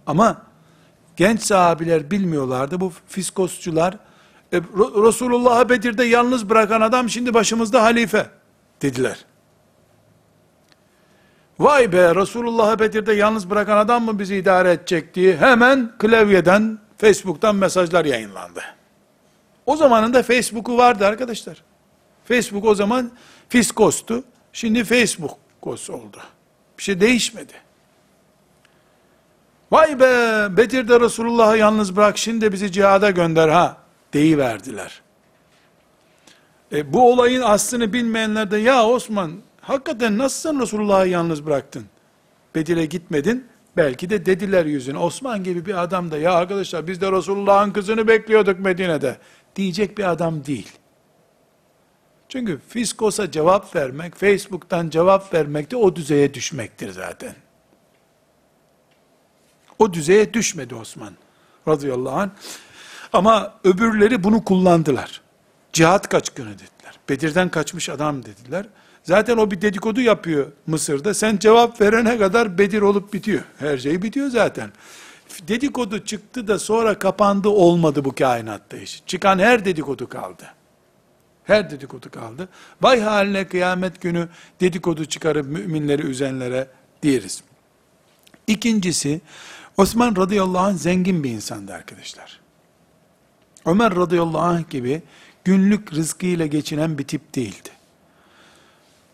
[0.06, 0.42] Ama
[1.16, 2.80] genç sahabiler bilmiyorlardı.
[2.80, 3.98] Bu fiskosçular
[4.52, 4.60] e,
[5.06, 8.26] Resulullah'ı Bedir'de yalnız bırakan adam şimdi başımızda halife
[8.82, 9.24] dediler.
[11.58, 17.56] Vay be Resulullah'ı Bedir'de yalnız bırakan adam mı bizi idare edecek diye hemen klavyeden, Facebook'tan
[17.56, 18.62] mesajlar yayınlandı.
[19.66, 21.62] O zamanında Facebook'u vardı arkadaşlar.
[22.24, 23.10] Facebook o zaman
[23.48, 24.24] fiskostu.
[24.52, 26.18] Şimdi Facebook kos oldu.
[26.78, 27.52] Bir şey değişmedi.
[29.70, 33.76] Vay be Bedir'de Resulullah'ı yalnız bırak şimdi bizi cihada gönder ha
[34.12, 35.02] deyiverdiler.
[36.72, 39.32] E, bu olayın aslını bilmeyenler de ya Osman
[39.66, 41.86] hakikaten nasıl sen Resulullah'ı yalnız bıraktın?
[42.54, 43.46] Bedir'e gitmedin.
[43.76, 44.98] Belki de dediler yüzüne.
[44.98, 49.18] Osman gibi bir adam da ya arkadaşlar biz de Resulullah'ın kızını bekliyorduk Medine'de.
[49.56, 50.72] Diyecek bir adam değil.
[52.28, 57.34] Çünkü Fiskos'a cevap vermek, Facebook'tan cevap vermek de o düzeye düşmektir zaten.
[59.78, 61.12] O düzeye düşmedi Osman
[61.68, 62.30] radıyallahu anh.
[63.12, 65.20] Ama öbürleri bunu kullandılar.
[65.72, 66.98] Cihat kaçkını dediler.
[67.08, 68.66] Bedir'den kaçmış adam dediler.
[69.04, 71.14] Zaten o bir dedikodu yapıyor Mısır'da.
[71.14, 73.42] Sen cevap verene kadar Bedir olup bitiyor.
[73.58, 74.70] Her şey bitiyor zaten.
[75.48, 79.02] Dedikodu çıktı da sonra kapandı olmadı bu kainatta iş.
[79.06, 80.44] Çıkan her dedikodu kaldı.
[81.44, 82.48] Her dedikodu kaldı.
[82.82, 84.28] Vay haline kıyamet günü
[84.60, 86.68] dedikodu çıkarıp müminleri üzenlere
[87.02, 87.42] diyeriz.
[88.46, 89.20] İkincisi,
[89.76, 92.40] Osman radıyallahu anh zengin bir insandı arkadaşlar.
[93.66, 95.02] Ömer radıyallahu anh gibi
[95.44, 97.73] günlük rızkıyla geçinen bir tip değildi.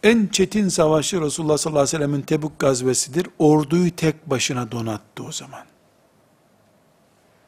[0.03, 3.27] En çetin savaşı Resulullah sallallahu aleyhi ve sellemin Tebuk gazvesidir.
[3.39, 5.65] Orduyu tek başına donattı o zaman.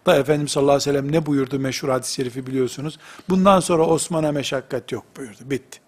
[0.07, 2.99] Da Efendimiz sallallahu aleyhi ve sellem ne buyurdu meşhur hadis-i şerifi biliyorsunuz.
[3.29, 5.39] Bundan sonra Osman'a meşakkat yok buyurdu.
[5.45, 5.79] Bitti.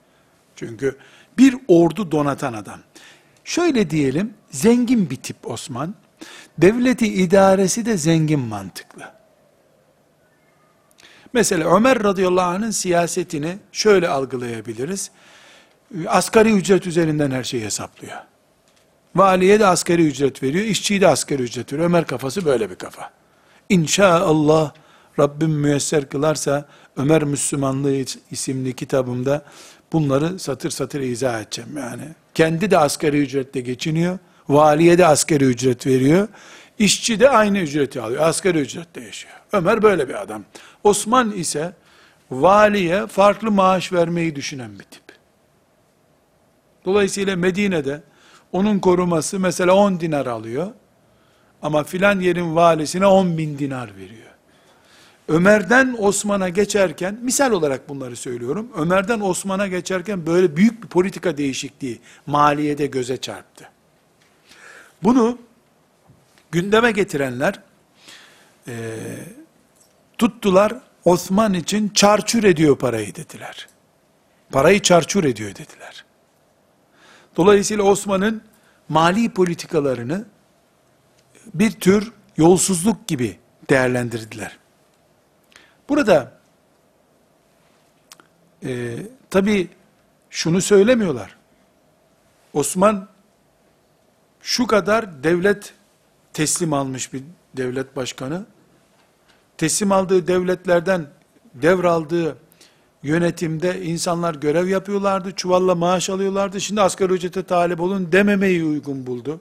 [0.57, 0.97] Çünkü
[1.39, 2.81] bir ordu donatan adam.
[3.45, 5.95] Şöyle diyelim, zengin bir tip Osman.
[6.59, 9.13] Devleti idaresi de zengin mantıklı.
[11.33, 15.11] Mesela Ömer radıyallahu anh'ın siyasetini şöyle algılayabiliriz.
[16.09, 18.17] Asgari ücret üzerinden her şeyi hesaplıyor.
[19.17, 21.89] Valiye de asgari ücret veriyor, işçiye de asgari ücret veriyor.
[21.89, 23.11] Ömer kafası böyle bir kafa.
[23.69, 24.73] İnşallah
[25.19, 29.45] Rabbim müyesser kılarsa Ömer Müslümanlığı isimli kitabımda
[29.93, 32.09] bunları satır satır izah edeceğim yani.
[32.35, 34.19] Kendi de asgari ücretle geçiniyor.
[34.49, 36.29] Valiye de asgari ücret veriyor.
[36.79, 38.23] İşçi de aynı ücreti alıyor.
[38.23, 39.35] Asgari ücretle yaşıyor.
[39.53, 40.45] Ömer böyle bir adam.
[40.85, 41.73] Osman ise
[42.31, 45.04] valiye farklı maaş vermeyi düşünen bir tip.
[46.85, 48.03] Dolayısıyla Medine'de
[48.53, 50.71] onun koruması mesela 10 dinar alıyor.
[51.63, 54.25] Ama filan yerin valisine 10 bin dinar veriyor.
[55.29, 62.01] Ömer'den Osman'a geçerken, misal olarak bunları söylüyorum, Ömer'den Osman'a geçerken böyle büyük bir politika değişikliği
[62.27, 63.69] maliyede göze çarptı.
[65.03, 65.39] Bunu
[66.51, 67.61] gündeme getirenler,
[68.69, 68.75] e,
[70.19, 70.75] tuttular,
[71.05, 73.69] Osman için çarçur ediyor parayı dediler.
[74.53, 76.04] Parayı çarçur ediyor dediler.
[77.37, 78.43] Dolayısıyla Osman'ın
[78.89, 80.25] mali politikalarını
[81.55, 83.39] bir tür yolsuzluk gibi
[83.71, 84.59] değerlendirdiler.
[85.89, 86.33] Burada
[88.65, 88.97] e,
[89.31, 89.69] tabi
[90.31, 91.37] şunu söylemiyorlar.
[92.53, 93.09] Osman
[94.41, 95.75] şu kadar devlet
[96.33, 97.23] teslim almış bir
[97.57, 98.47] devlet başkanı.
[99.59, 101.07] Teslim aldığı devletlerden
[101.55, 102.37] devraldığı
[103.05, 106.61] yönetimde insanlar görev yapıyorlardı, çuvalla maaş alıyorlardı.
[106.61, 109.41] Şimdi asgari ücrete talip olun dememeyi uygun buldu.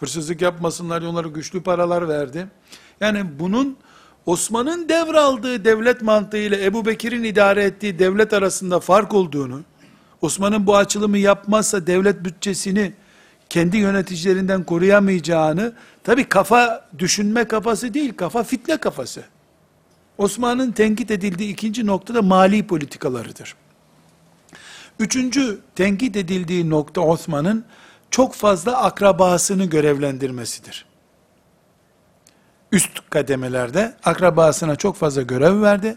[0.00, 2.46] Hırsızlık yapmasınlar diye onlara güçlü paralar verdi.
[3.00, 3.76] Yani bunun
[4.26, 9.60] Osman'ın devraldığı devlet mantığıyla Ebu Bekir'in idare ettiği devlet arasında fark olduğunu,
[10.22, 12.92] Osman'ın bu açılımı yapmazsa devlet bütçesini
[13.48, 15.72] kendi yöneticilerinden koruyamayacağını,
[16.04, 19.24] tabi kafa düşünme kafası değil, kafa fitne kafası.
[20.20, 23.54] Osman'ın tenkit edildiği ikinci nokta da mali politikalarıdır.
[24.98, 27.64] Üçüncü tenkit edildiği nokta Osman'ın
[28.10, 30.86] çok fazla akrabasını görevlendirmesidir.
[32.72, 35.96] Üst kademelerde akrabasına çok fazla görev verdi.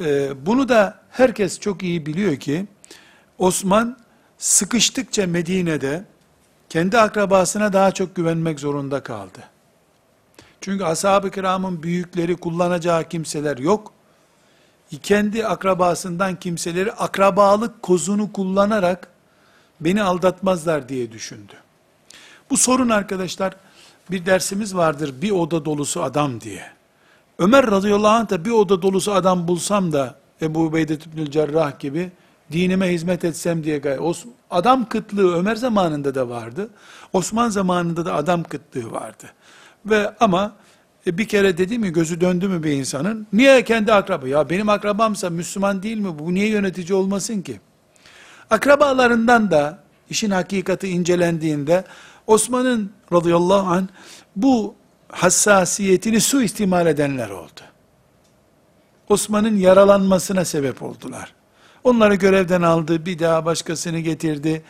[0.00, 2.66] Ee, bunu da herkes çok iyi biliyor ki
[3.38, 3.98] Osman
[4.38, 6.04] sıkıştıkça Medine'de
[6.68, 9.53] kendi akrabasına daha çok güvenmek zorunda kaldı.
[10.64, 13.92] Çünkü ashab-ı kiramın büyükleri kullanacağı kimseler yok.
[15.02, 19.08] Kendi akrabasından kimseleri akrabalık kozunu kullanarak
[19.80, 21.52] beni aldatmazlar diye düşündü.
[22.50, 23.56] Bu sorun arkadaşlar
[24.10, 26.62] bir dersimiz vardır bir oda dolusu adam diye.
[27.38, 32.12] Ömer radıyallahu anh da bir oda dolusu adam bulsam da Ebu Ubeyde İbnül Cerrah gibi
[32.52, 34.24] dinime hizmet etsem diye gayret.
[34.50, 36.70] Adam kıtlığı Ömer zamanında da vardı.
[37.12, 39.24] Osman zamanında da adam kıtlığı vardı.
[39.86, 40.52] Ve ama
[41.06, 44.68] e, bir kere dedi mi gözü döndü mü bir insanın niye kendi akraba ya benim
[44.68, 47.60] akrabamsa Müslüman değil mi bu niye yönetici olmasın ki?
[48.50, 49.78] Akrabalarından da
[50.10, 51.84] işin hakikati incelendiğinde
[52.26, 53.86] Osman'ın radıyallahu anh
[54.36, 54.74] bu
[55.08, 57.60] hassasiyetini suistimal edenler oldu.
[59.08, 61.34] Osman'ın yaralanmasına sebep oldular.
[61.84, 64.62] Onları görevden aldı, bir daha başkasını getirdi.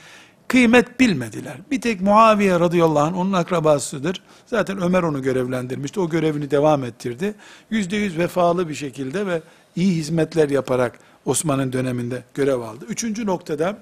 [0.49, 1.57] Kıymet bilmediler.
[1.71, 4.23] Bir tek Muaviye radıyallahu anh onun akrabasıdır.
[4.47, 6.01] Zaten Ömer onu görevlendirmişti.
[6.01, 7.35] O görevini devam ettirdi.
[7.71, 9.43] Yüzde yüz vefalı bir şekilde ve
[9.77, 12.85] iyi hizmetler yaparak Osman'ın döneminde görev aldı.
[12.89, 13.79] Üçüncü noktada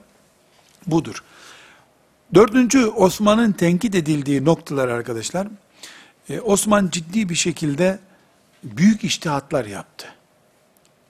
[0.86, 1.24] budur.
[2.34, 5.48] Dördüncü Osman'ın tenkit edildiği noktalar arkadaşlar,
[6.28, 7.98] e, Osman ciddi bir şekilde
[8.64, 10.06] büyük iştihatlar yaptı.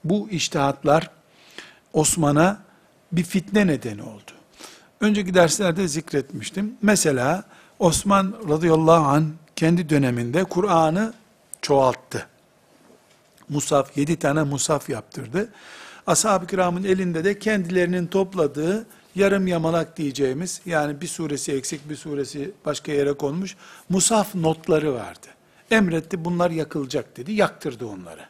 [0.05, 1.11] Bu iştihatlar
[1.92, 2.62] Osman'a
[3.12, 4.30] bir fitne nedeni oldu.
[5.03, 6.74] Önceki derslerde zikretmiştim.
[6.82, 7.44] Mesela
[7.78, 11.14] Osman radıyallahu an kendi döneminde Kur'an'ı
[11.62, 12.26] çoğalttı.
[13.48, 15.48] Musaf, yedi tane musaf yaptırdı.
[16.07, 22.53] Ashab-ı kiramın elinde de kendilerinin topladığı yarım yamalak diyeceğimiz, yani bir suresi eksik bir suresi
[22.64, 23.57] başka yere konmuş,
[23.88, 25.26] musaf notları vardı.
[25.70, 28.26] Emretti bunlar yakılacak dedi, yaktırdı onları.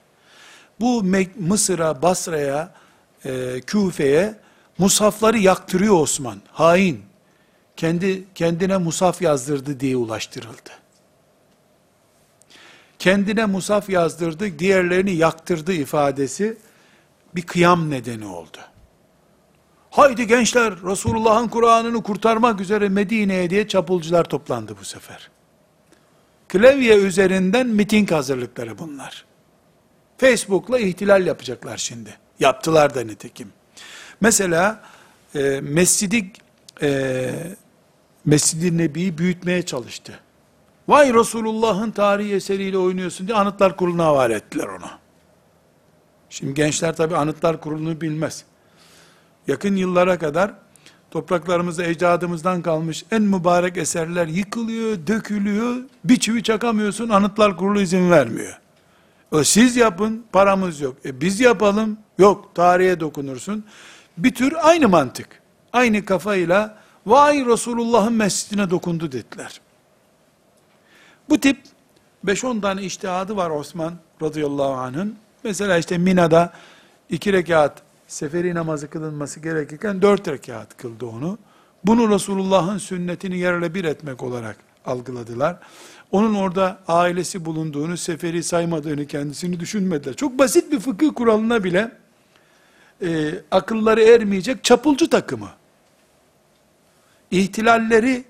[0.80, 1.04] Bu
[1.38, 2.74] Mısır'a, Basra'ya,
[3.24, 4.34] e, Küfe'ye
[4.82, 6.38] musafları yaktırıyor Osman.
[6.52, 7.02] Hain.
[7.76, 10.70] Kendi kendine musaf yazdırdı diye ulaştırıldı.
[12.98, 16.58] Kendine musaf yazdırdı, diğerlerini yaktırdı ifadesi
[17.34, 18.58] bir kıyam nedeni oldu.
[19.90, 25.30] Haydi gençler Resulullah'ın Kur'an'ını kurtarmak üzere Medine'ye diye çapulcular toplandı bu sefer.
[26.48, 29.24] Klavye üzerinden miting hazırlıkları bunlar.
[30.18, 32.16] Facebook'la ihtilal yapacaklar şimdi.
[32.40, 33.52] Yaptılar da nitekim.
[34.22, 34.80] Mesela
[35.34, 36.32] e, Mescidi
[36.82, 37.30] e,
[38.24, 40.20] Mescid-i Nebi'yi büyütmeye çalıştı.
[40.88, 44.90] Vay Resulullah'ın tarihi eseriyle oynuyorsun diye Anıtlar Kurulu'na havale ettiler onu.
[46.30, 48.44] Şimdi gençler tabi Anıtlar Kurulu'nu bilmez.
[49.48, 50.50] Yakın yıllara kadar
[51.10, 58.60] topraklarımızda ecdadımızdan kalmış en mübarek eserler yıkılıyor, dökülüyor, bir çivi çakamıyorsun, Anıtlar Kurulu izin vermiyor.
[59.32, 60.96] E, siz yapın, paramız yok.
[61.04, 63.64] E biz yapalım, yok, tarihe dokunursun.
[64.18, 65.42] Bir tür aynı mantık.
[65.72, 69.60] Aynı kafayla, vay Resulullah'ın mescidine dokundu dediler.
[71.28, 71.58] Bu tip
[72.26, 75.16] 5-10 tane iştihadı var Osman radıyallahu anh'ın.
[75.44, 76.52] Mesela işte Mina'da
[77.10, 81.38] iki rekat seferi namazı kılınması gerekirken dört rekat kıldı onu.
[81.84, 84.56] Bunu Resulullah'ın sünnetini yerle bir etmek olarak
[84.86, 85.56] algıladılar.
[86.10, 90.14] Onun orada ailesi bulunduğunu, seferi saymadığını kendisini düşünmediler.
[90.14, 92.01] Çok basit bir fıkıh kuralına bile
[93.03, 95.48] e, akılları ermeyecek çapulcu takımı.
[97.30, 98.24] İhtilalleri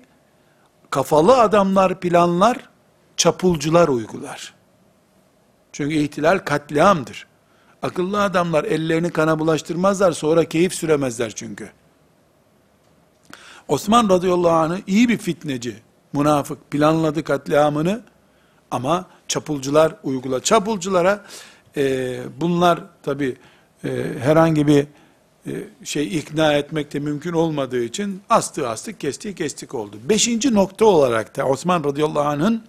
[0.89, 2.69] kafalı adamlar planlar,
[3.17, 4.53] çapulcular uygular.
[5.71, 7.27] Çünkü ihtilal katliamdır.
[7.81, 11.69] Akıllı adamlar ellerini kana bulaştırmazlar, sonra keyif süremezler çünkü.
[13.67, 15.75] Osman radıyallahu anh'ı iyi bir fitneci,
[16.13, 18.01] münafık planladı katliamını
[18.71, 20.39] ama çapulcular uygula.
[20.39, 21.25] Çapulculara
[21.77, 23.37] e, bunlar tabi
[24.19, 24.85] herhangi bir
[25.47, 25.51] e,
[25.83, 29.97] şey ikna etmek de mümkün olmadığı için astı astık kesti kestik oldu.
[30.03, 32.63] Beşinci nokta olarak da Osman radıyallahu anh'ın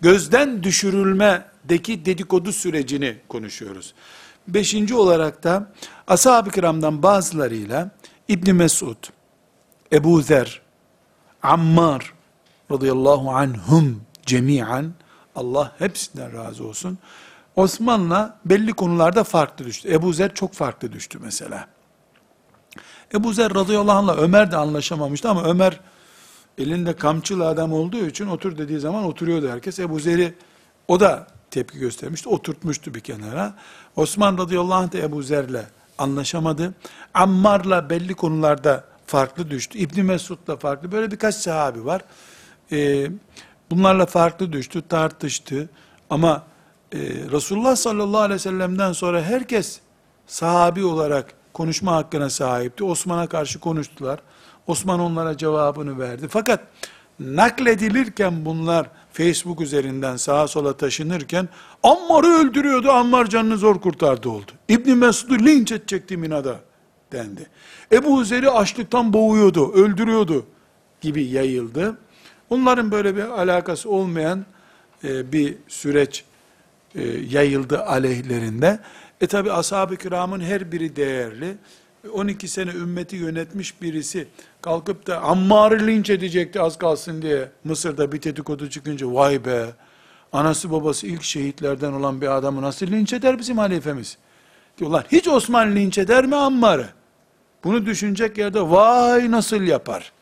[0.00, 3.94] gözden düşürülmedeki dedikodu sürecini konuşuyoruz.
[4.48, 5.72] Beşinci olarak da
[6.06, 7.90] ashab-ı kiramdan bazılarıyla
[8.28, 8.96] İbn Mesud,
[9.92, 10.62] Ebu Zer,
[11.42, 12.12] Ammar
[12.70, 14.92] radıyallahu anhum cemiyen
[15.36, 16.98] Allah hepsinden razı olsun.
[17.56, 19.92] Osman'la belli konularda farklı düştü.
[19.92, 21.68] Ebu Zer çok farklı düştü mesela.
[23.14, 25.80] Ebu Zer radıyallahu anh'la Ömer de anlaşamamıştı ama Ömer
[26.58, 29.78] elinde kamçılı adam olduğu için otur dediği zaman oturuyordu herkes.
[29.78, 30.34] Ebu Zer'i
[30.88, 32.28] o da tepki göstermişti.
[32.28, 33.54] Oturtmuştu bir kenara.
[33.96, 35.64] Osman radıyallahu anh de Ebu Zer'le
[35.98, 36.74] anlaşamadı.
[37.14, 39.78] Ammar'la belli konularda farklı düştü.
[39.78, 40.92] İbni Mesud'la farklı.
[40.92, 42.02] Böyle birkaç sahabi var.
[42.72, 43.06] Ee,
[43.70, 45.70] bunlarla farklı düştü, tartıştı.
[46.10, 46.42] Ama
[46.92, 46.98] e,
[47.32, 49.80] Resulullah sallallahu aleyhi ve sellem'den sonra herkes
[50.26, 52.84] sahabi olarak konuşma hakkına sahipti.
[52.84, 54.20] Osman'a karşı konuştular.
[54.66, 56.28] Osman onlara cevabını verdi.
[56.30, 56.60] Fakat
[57.20, 61.48] nakledilirken bunlar Facebook üzerinden sağa sola taşınırken
[61.82, 64.52] Ammar'ı öldürüyordu, Ammar canını zor kurtardı oldu.
[64.68, 66.60] İbni Mesud'u linç edecekti Mina'da
[67.12, 67.46] dendi.
[67.92, 70.46] Ebu Zer'i açlıktan boğuyordu, öldürüyordu
[71.00, 71.98] gibi yayıldı.
[72.50, 74.44] Onların böyle bir alakası olmayan
[75.04, 76.24] e, bir süreç
[76.94, 78.78] e, yayıldı aleyhlerinde.
[79.20, 81.56] E tabi ashab-ı kiramın her biri değerli.
[82.12, 84.28] 12 sene ümmeti yönetmiş birisi
[84.62, 89.66] kalkıp da Ammar'ı linç edecekti az kalsın diye Mısır'da bir dedikodu çıkınca vay be
[90.32, 94.18] anası babası ilk şehitlerden olan bir adamı nasıl linç eder bizim halifemiz?
[94.78, 96.88] Diyorlar hiç Osman linç eder mi Ammar'ı?
[97.64, 100.12] Bunu düşünecek yerde vay nasıl yapar?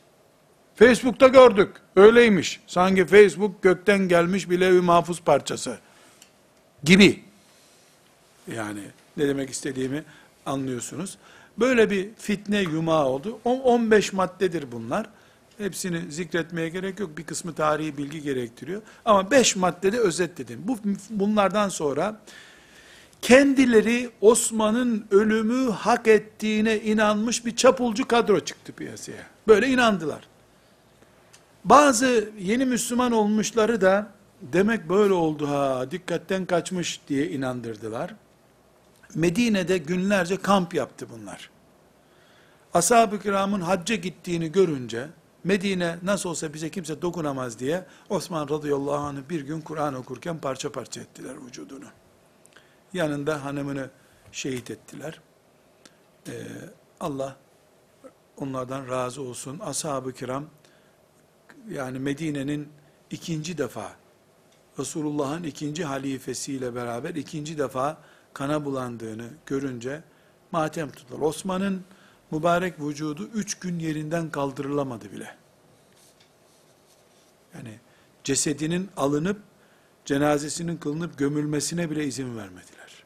[0.75, 1.71] Facebook'ta gördük.
[1.97, 2.61] Öyleymiş.
[2.67, 5.79] Sanki Facebook gökten gelmiş bir levh-i mahfuz parçası.
[6.85, 7.23] Gibi.
[8.57, 8.81] Yani
[9.17, 10.05] ne demek istediğimi
[10.47, 11.19] anlıyorsunuz.
[11.59, 13.41] Böyle bir fitne yumağı oldu.
[13.45, 15.07] 15 maddedir bunlar.
[15.59, 17.19] Hepsini zikretmeye gerek yok.
[17.19, 18.83] Bir kısmı tarihi bilgi gerektiriyor.
[19.05, 20.61] Ama 5 maddede özetledim.
[20.65, 20.79] Bu,
[21.11, 22.21] bunlardan sonra
[23.23, 29.27] kendileri Osman'ın ölümü hak ettiğine inanmış bir çapulcu kadro çıktı piyasaya.
[29.49, 30.21] Böyle inandılar.
[31.65, 34.13] Bazı yeni Müslüman olmuşları da
[34.43, 38.15] demek böyle oldu ha dikkatten kaçmış diye inandırdılar.
[39.15, 41.51] Medine'de günlerce kamp yaptı bunlar.
[42.75, 45.09] Ashab-ı kiramın hacca gittiğini görünce
[45.45, 50.73] Medine nasıl olsa bize kimse dokunamaz diye Osman radıyallahu anh'ı bir gün Kur'an okurken parça
[50.73, 51.85] parça ettiler vücudunu.
[52.93, 53.91] Yanında hanımını
[54.33, 55.21] şehit ettiler.
[56.29, 56.33] Ee,
[57.01, 57.37] Allah
[58.37, 59.59] onlardan razı olsun.
[59.59, 60.45] Ashab-ı kiram
[61.71, 62.69] yani Medine'nin
[63.11, 63.93] ikinci defa
[64.81, 67.97] Resulullah'ın ikinci halifesiyle beraber ikinci defa
[68.35, 70.03] kana bulandığını görünce
[70.53, 71.21] matem tuttular.
[71.21, 71.85] Osman'ın
[72.31, 75.37] mübarek vücudu üç gün yerinden kaldırılamadı bile.
[77.55, 77.79] Yani
[78.25, 79.41] cesedinin alınıp
[80.05, 83.05] cenazesinin kılınıp gömülmesine bile izin vermediler.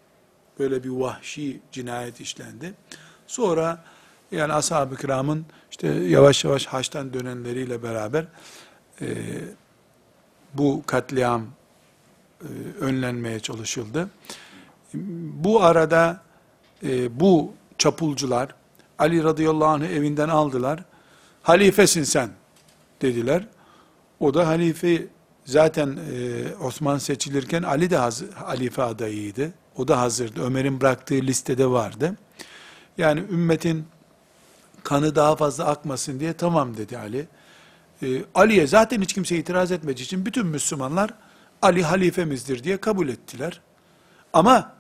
[0.59, 2.75] Böyle bir vahşi cinayet işlendi.
[3.27, 3.85] Sonra
[4.33, 8.27] yani ashab-ı kiramın işte yavaş yavaş haçtan dönenleriyle beraber
[9.01, 9.07] e,
[10.55, 11.47] bu katliam
[12.81, 14.09] önlenmeye çalışıldı.
[15.45, 16.21] Bu arada
[16.83, 18.55] e, bu çapulcular
[18.99, 20.85] Ali radıyallahu anh'ı evinden aldılar.
[21.43, 22.31] Halifesin sen
[23.03, 23.47] dediler.
[24.21, 25.07] O da halife
[25.45, 29.53] zaten e, Osman seçilirken Ali de hazır, halife adayıydı.
[29.77, 30.43] O da hazırdı.
[30.43, 32.17] Ömer'in bıraktığı listede vardı.
[32.99, 33.85] Yani ümmetin
[34.85, 37.27] kanı daha fazla akmasın diye tamam dedi Ali.
[38.03, 41.11] Ee, Ali'ye zaten hiç kimse itiraz etmediği için bütün Müslümanlar
[41.65, 43.61] Ali halifemizdir diye kabul ettiler.
[44.33, 44.73] Ama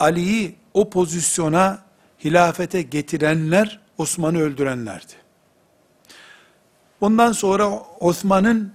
[0.00, 1.82] Ali'yi o pozisyona
[2.24, 5.12] hilafete getirenler Osman'ı öldürenlerdi.
[7.00, 8.72] Ondan sonra Osman'ın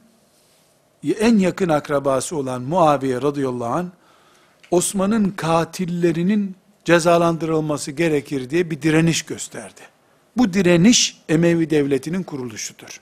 [1.20, 3.88] en yakın akrabası olan Muaviye radıyallahu anh
[4.72, 9.82] Osman'ın katillerinin cezalandırılması gerekir diye bir direniş gösterdi.
[10.38, 13.02] Bu direniş Emevi devletinin kuruluşudur.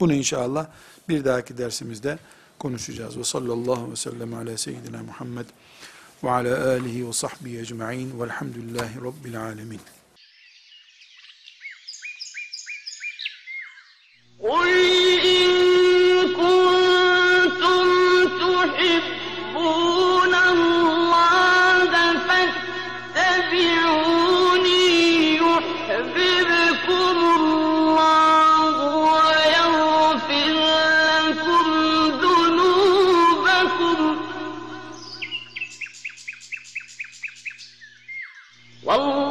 [0.00, 0.66] Bunu inşallah
[1.08, 2.18] bir dahaki dersimizde
[2.62, 3.18] konuşacağız.
[3.18, 5.46] Ve sallallahu aleyhi ve sellem ala seyyidina Muhammed
[6.24, 9.80] ve ala alihi ve sahbihi ecma'in velhamdülillahi rabbil alemin.
[14.48, 14.70] قل
[15.34, 15.50] إن
[16.36, 16.71] كنت
[38.92, 39.21] والله